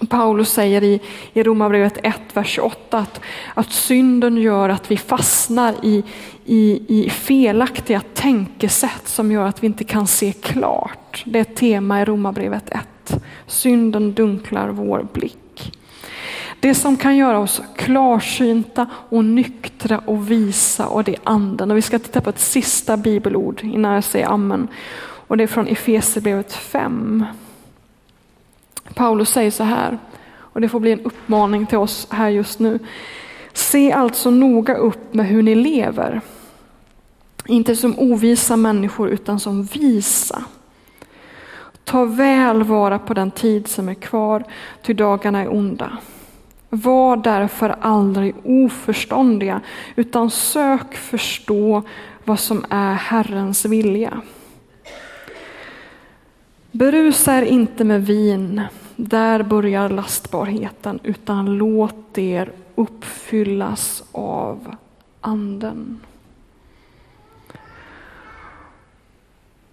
Paulus 0.09 0.51
säger 0.51 0.83
i, 0.83 1.01
i 1.33 1.43
Romarbrevet 1.43 1.97
1, 2.03 2.21
vers 2.33 2.47
28 2.47 2.97
att, 2.97 3.21
att 3.53 3.71
synden 3.71 4.37
gör 4.37 4.69
att 4.69 4.91
vi 4.91 4.97
fastnar 4.97 5.75
i, 5.83 6.03
i, 6.45 6.81
i 6.87 7.09
felaktiga 7.09 8.01
tänkesätt 8.13 9.07
som 9.07 9.31
gör 9.31 9.47
att 9.47 9.63
vi 9.63 9.67
inte 9.67 9.83
kan 9.83 10.07
se 10.07 10.31
klart. 10.31 11.23
Det 11.25 11.39
är 11.39 11.41
ett 11.41 11.55
tema 11.55 12.01
i 12.01 12.05
Romarbrevet 12.05 12.69
1. 12.69 13.21
Synden 13.47 14.13
dunklar 14.13 14.69
vår 14.69 15.07
blick. 15.13 15.73
Det 16.59 16.75
som 16.75 16.97
kan 16.97 17.17
göra 17.17 17.39
oss 17.39 17.61
klarsynta 17.75 18.87
och 19.09 19.25
nyktra 19.25 19.99
och 19.99 20.31
visa 20.31 20.87
och 20.87 21.03
det 21.03 21.15
är 21.15 21.21
anden. 21.23 21.71
Och 21.71 21.77
vi 21.77 21.81
ska 21.81 21.99
titta 21.99 22.21
på 22.21 22.29
ett 22.29 22.39
sista 22.39 22.97
bibelord 22.97 23.63
innan 23.63 23.93
jag 23.93 24.03
säger 24.03 24.27
amen. 24.27 24.67
Och 25.27 25.37
det 25.37 25.43
är 25.43 25.47
från 25.47 25.67
Efesierbrevet 25.67 26.53
5. 26.53 27.25
Paulus 28.93 29.29
säger 29.29 29.51
så 29.51 29.63
här, 29.63 29.97
och 30.37 30.61
det 30.61 30.69
får 30.69 30.79
bli 30.79 30.91
en 30.91 31.05
uppmaning 31.05 31.65
till 31.65 31.77
oss 31.77 32.07
här 32.09 32.29
just 32.29 32.59
nu. 32.59 32.79
Se 33.53 33.91
alltså 33.91 34.29
noga 34.29 34.75
upp 34.75 35.13
med 35.13 35.27
hur 35.27 35.43
ni 35.43 35.55
lever. 35.55 36.21
Inte 37.47 37.75
som 37.75 37.99
ovisa 37.99 38.55
människor 38.57 39.09
utan 39.09 39.39
som 39.39 39.63
visa. 39.63 40.43
Ta 41.83 42.05
väl 42.05 42.63
vara 42.63 42.99
på 42.99 43.13
den 43.13 43.31
tid 43.31 43.67
som 43.67 43.89
är 43.89 43.93
kvar, 43.93 44.43
ty 44.81 44.93
dagarna 44.93 45.41
är 45.41 45.53
onda. 45.53 45.97
Var 46.69 47.17
därför 47.17 47.75
aldrig 47.81 48.35
oförståndiga, 48.43 49.61
utan 49.95 50.31
sök 50.31 50.95
förstå 50.95 51.81
vad 52.23 52.39
som 52.39 52.65
är 52.69 52.93
Herrens 52.93 53.65
vilja. 53.65 54.21
Berusa 56.71 57.33
er 57.33 57.41
inte 57.41 57.83
med 57.83 58.05
vin, 58.05 58.61
där 58.95 59.43
börjar 59.43 59.89
lastbarheten, 59.89 60.99
utan 61.03 61.57
låt 61.57 62.17
er 62.17 62.51
uppfyllas 62.75 64.03
av 64.11 64.75
anden. 65.21 65.99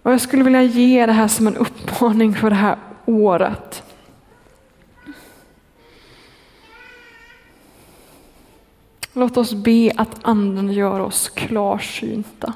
Och 0.03 0.11
jag 0.11 0.21
skulle 0.21 0.43
vilja 0.43 0.63
ge 0.63 1.05
det 1.05 1.11
här 1.11 1.27
som 1.27 1.47
en 1.47 1.57
uppmaning 1.57 2.35
för 2.35 2.49
det 2.49 2.55
här 2.55 2.77
året. 3.05 3.83
Låt 9.13 9.37
oss 9.37 9.53
be 9.53 9.91
att 9.95 10.19
anden 10.21 10.71
gör 10.71 10.99
oss 10.99 11.29
klarsynta. 11.29 12.53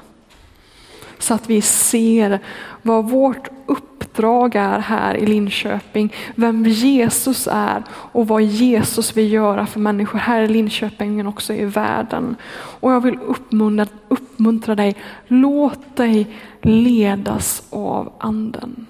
Så 1.18 1.34
att 1.34 1.50
vi 1.50 1.62
ser 1.62 2.40
vad 2.82 3.10
vårt 3.10 3.48
uppdrag 3.66 4.54
är 4.54 4.78
här 4.78 5.14
i 5.14 5.26
Linköping, 5.26 6.14
vem 6.34 6.64
Jesus 6.64 7.48
är 7.52 7.82
och 7.90 8.28
vad 8.28 8.42
Jesus 8.42 9.16
vill 9.16 9.32
göra 9.32 9.66
för 9.66 9.80
människor 9.80 10.18
här 10.18 10.42
i 10.42 10.48
Linköping 10.48 11.16
men 11.16 11.26
också 11.26 11.54
i 11.54 11.64
världen. 11.64 12.36
Och 12.80 12.92
jag 12.92 13.00
vill 13.00 13.18
uppmuntra, 13.18 13.86
uppmuntra 14.08 14.74
dig, 14.74 14.96
låt 15.26 15.96
dig 15.96 16.36
ledas 16.62 17.62
av 17.70 18.12
anden. 18.18 18.86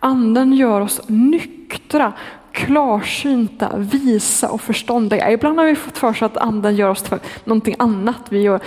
Anden 0.00 0.52
gör 0.52 0.80
oss 0.80 1.00
nyktra, 1.06 2.12
klarsynta, 2.66 3.76
visa 3.76 4.48
och 4.48 4.60
förståndiga. 4.60 5.32
Ibland 5.32 5.58
har 5.58 5.66
vi 5.66 5.74
fått 5.74 5.98
för 5.98 6.12
sig 6.12 6.26
att 6.26 6.36
anden 6.36 6.76
gör 6.76 6.90
oss 6.90 7.02
till 7.02 7.18
någonting 7.44 7.74
annat. 7.78 8.20
Vi 8.28 8.40
gör, 8.40 8.60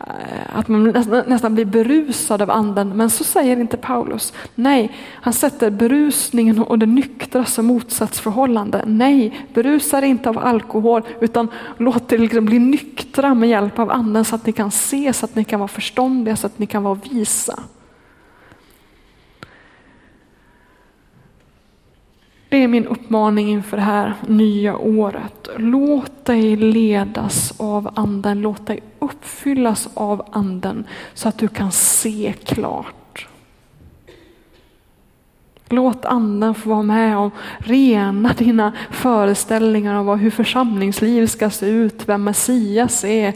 eh, 0.00 0.58
att 0.58 0.68
man 0.68 0.84
nästan 1.26 1.54
blir 1.54 1.64
berusad 1.64 2.42
av 2.42 2.50
anden, 2.50 2.96
men 2.96 3.10
så 3.10 3.24
säger 3.24 3.56
inte 3.56 3.76
Paulus. 3.76 4.32
Nej, 4.54 4.92
han 5.14 5.32
sätter 5.32 5.70
berusningen 5.70 6.58
och 6.58 6.78
det 6.78 6.86
nyktra 6.86 7.44
som 7.44 7.66
motsatsförhållande. 7.66 8.82
Nej, 8.86 9.46
berusa 9.54 9.98
er 9.98 10.02
inte 10.02 10.28
av 10.28 10.38
alkohol 10.38 11.02
utan 11.20 11.48
låt 11.78 12.12
er 12.12 12.18
liksom 12.18 12.44
bli 12.44 12.58
nyktra 12.58 13.34
med 13.34 13.48
hjälp 13.48 13.78
av 13.78 13.90
anden 13.90 14.24
så 14.24 14.34
att 14.34 14.46
ni 14.46 14.52
kan 14.52 14.70
se, 14.70 15.12
så 15.12 15.24
att 15.24 15.34
ni 15.34 15.44
kan 15.44 15.60
vara 15.60 15.68
förståndiga, 15.68 16.36
så 16.36 16.46
att 16.46 16.58
ni 16.58 16.66
kan 16.66 16.82
vara 16.82 16.98
visa. 17.10 17.62
Det 22.48 22.56
är 22.56 22.68
min 22.68 22.86
uppmaning 22.86 23.50
inför 23.50 23.76
det 23.76 23.82
här 23.82 24.14
nya 24.28 24.76
året. 24.76 25.48
Låt 25.56 26.24
dig 26.24 26.56
ledas 26.56 27.60
av 27.60 27.90
anden, 27.96 28.40
låt 28.40 28.66
dig 28.66 28.82
uppfyllas 28.98 29.88
av 29.94 30.28
anden 30.32 30.84
så 31.14 31.28
att 31.28 31.38
du 31.38 31.48
kan 31.48 31.72
se 31.72 32.34
klart. 32.44 33.28
Låt 35.68 36.04
anden 36.04 36.54
få 36.54 36.68
vara 36.68 36.82
med 36.82 37.18
och 37.18 37.32
rena 37.58 38.32
dina 38.32 38.72
föreställningar 38.90 39.94
om 39.94 40.18
hur 40.18 40.30
församlingsliv 40.30 41.26
ska 41.26 41.50
se 41.50 41.66
ut, 41.66 42.08
vem 42.08 42.24
Messias 42.24 43.04
är, 43.04 43.32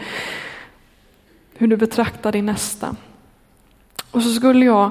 hur 1.54 1.66
du 1.66 1.76
betraktar 1.76 2.32
din 2.32 2.46
nästa. 2.46 2.96
Och 4.10 4.22
så 4.22 4.32
skulle 4.32 4.64
jag 4.64 4.90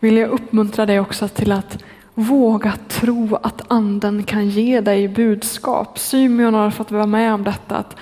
vilja 0.00 0.26
uppmuntra 0.26 0.86
dig 0.86 1.00
också 1.00 1.28
till 1.28 1.52
att 1.52 1.84
Våga 2.14 2.76
tro 2.88 3.36
att 3.42 3.62
anden 3.68 4.22
kan 4.22 4.48
ge 4.48 4.80
dig 4.80 5.08
budskap. 5.08 5.98
Symeon 5.98 6.54
har 6.54 6.70
fått 6.70 6.90
vara 6.90 7.06
med 7.06 7.34
om 7.34 7.44
detta. 7.44 7.76
Att 7.76 7.96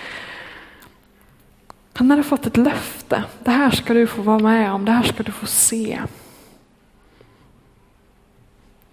han 1.93 2.11
hade 2.11 2.23
fått 2.23 2.47
ett 2.47 2.57
löfte. 2.57 3.25
Det 3.45 3.51
här 3.51 3.71
ska 3.71 3.95
du 3.95 4.07
få 4.07 4.23
vara 4.23 4.39
med 4.39 4.73
om, 4.73 4.85
det 4.85 4.93
här 4.93 5.03
ska 5.03 5.23
du 5.23 5.33
få 5.33 5.47
se. 5.47 5.99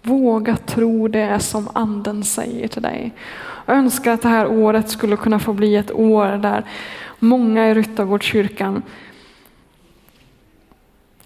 Våga 0.02 0.56
tro 0.56 1.08
det 1.08 1.40
som 1.40 1.68
anden 1.72 2.24
säger 2.24 2.68
till 2.68 2.82
dig. 2.82 3.12
Jag 3.66 3.76
önskar 3.76 4.12
att 4.12 4.22
det 4.22 4.28
här 4.28 4.46
året 4.46 4.90
skulle 4.90 5.16
kunna 5.16 5.38
få 5.38 5.52
bli 5.52 5.76
ett 5.76 5.92
år 5.92 6.26
där 6.26 6.64
många 7.18 7.70
i 7.70 7.74
Ryttargårdskyrkan 7.74 8.82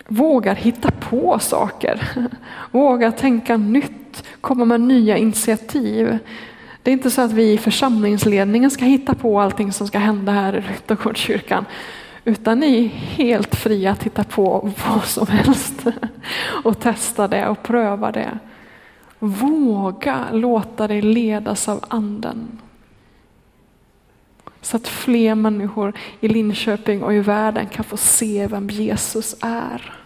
vågar 0.09 0.55
hitta 0.55 0.91
på 0.91 1.39
saker, 1.39 2.09
vågar 2.71 3.11
tänka 3.11 3.57
nytt, 3.57 4.25
komma 4.41 4.65
med 4.65 4.81
nya 4.81 5.17
initiativ. 5.17 6.19
Det 6.83 6.91
är 6.91 6.93
inte 6.93 7.11
så 7.11 7.23
att 7.23 7.33
vi 7.33 7.53
i 7.53 7.59
församlingsledningen 7.59 8.71
ska 8.71 8.85
hitta 8.85 9.15
på 9.15 9.41
allting 9.41 9.73
som 9.73 9.87
ska 9.87 9.99
hända 9.99 10.33
här 10.33 10.57
i 10.57 10.61
Ryttargårdskyrkan, 10.61 11.65
utan 12.25 12.61
ni 12.61 12.85
är 12.85 12.89
helt 12.89 13.55
fria 13.55 13.91
att 13.91 14.03
hitta 14.03 14.25
på 14.25 14.71
vad 14.87 15.05
som 15.05 15.27
helst 15.27 15.87
och 16.65 16.81
testa 16.81 17.29
det 17.29 17.49
och 17.49 17.63
pröva 17.63 18.13
det. 18.13 18.39
Våga 19.19 20.25
låta 20.33 20.89
dig 20.89 21.03
ledas 21.03 21.69
av 21.69 21.85
anden. 21.89 22.59
Så 24.65 24.77
att 24.77 24.89
fler 24.89 25.35
människor 25.35 25.93
i 26.21 26.29
Linköping 26.29 27.03
och 27.03 27.15
i 27.15 27.21
världen 27.21 27.67
kan 27.67 27.85
få 27.85 27.97
se 27.97 28.47
vem 28.47 28.71
Jesus 28.71 29.37
är. 29.41 30.04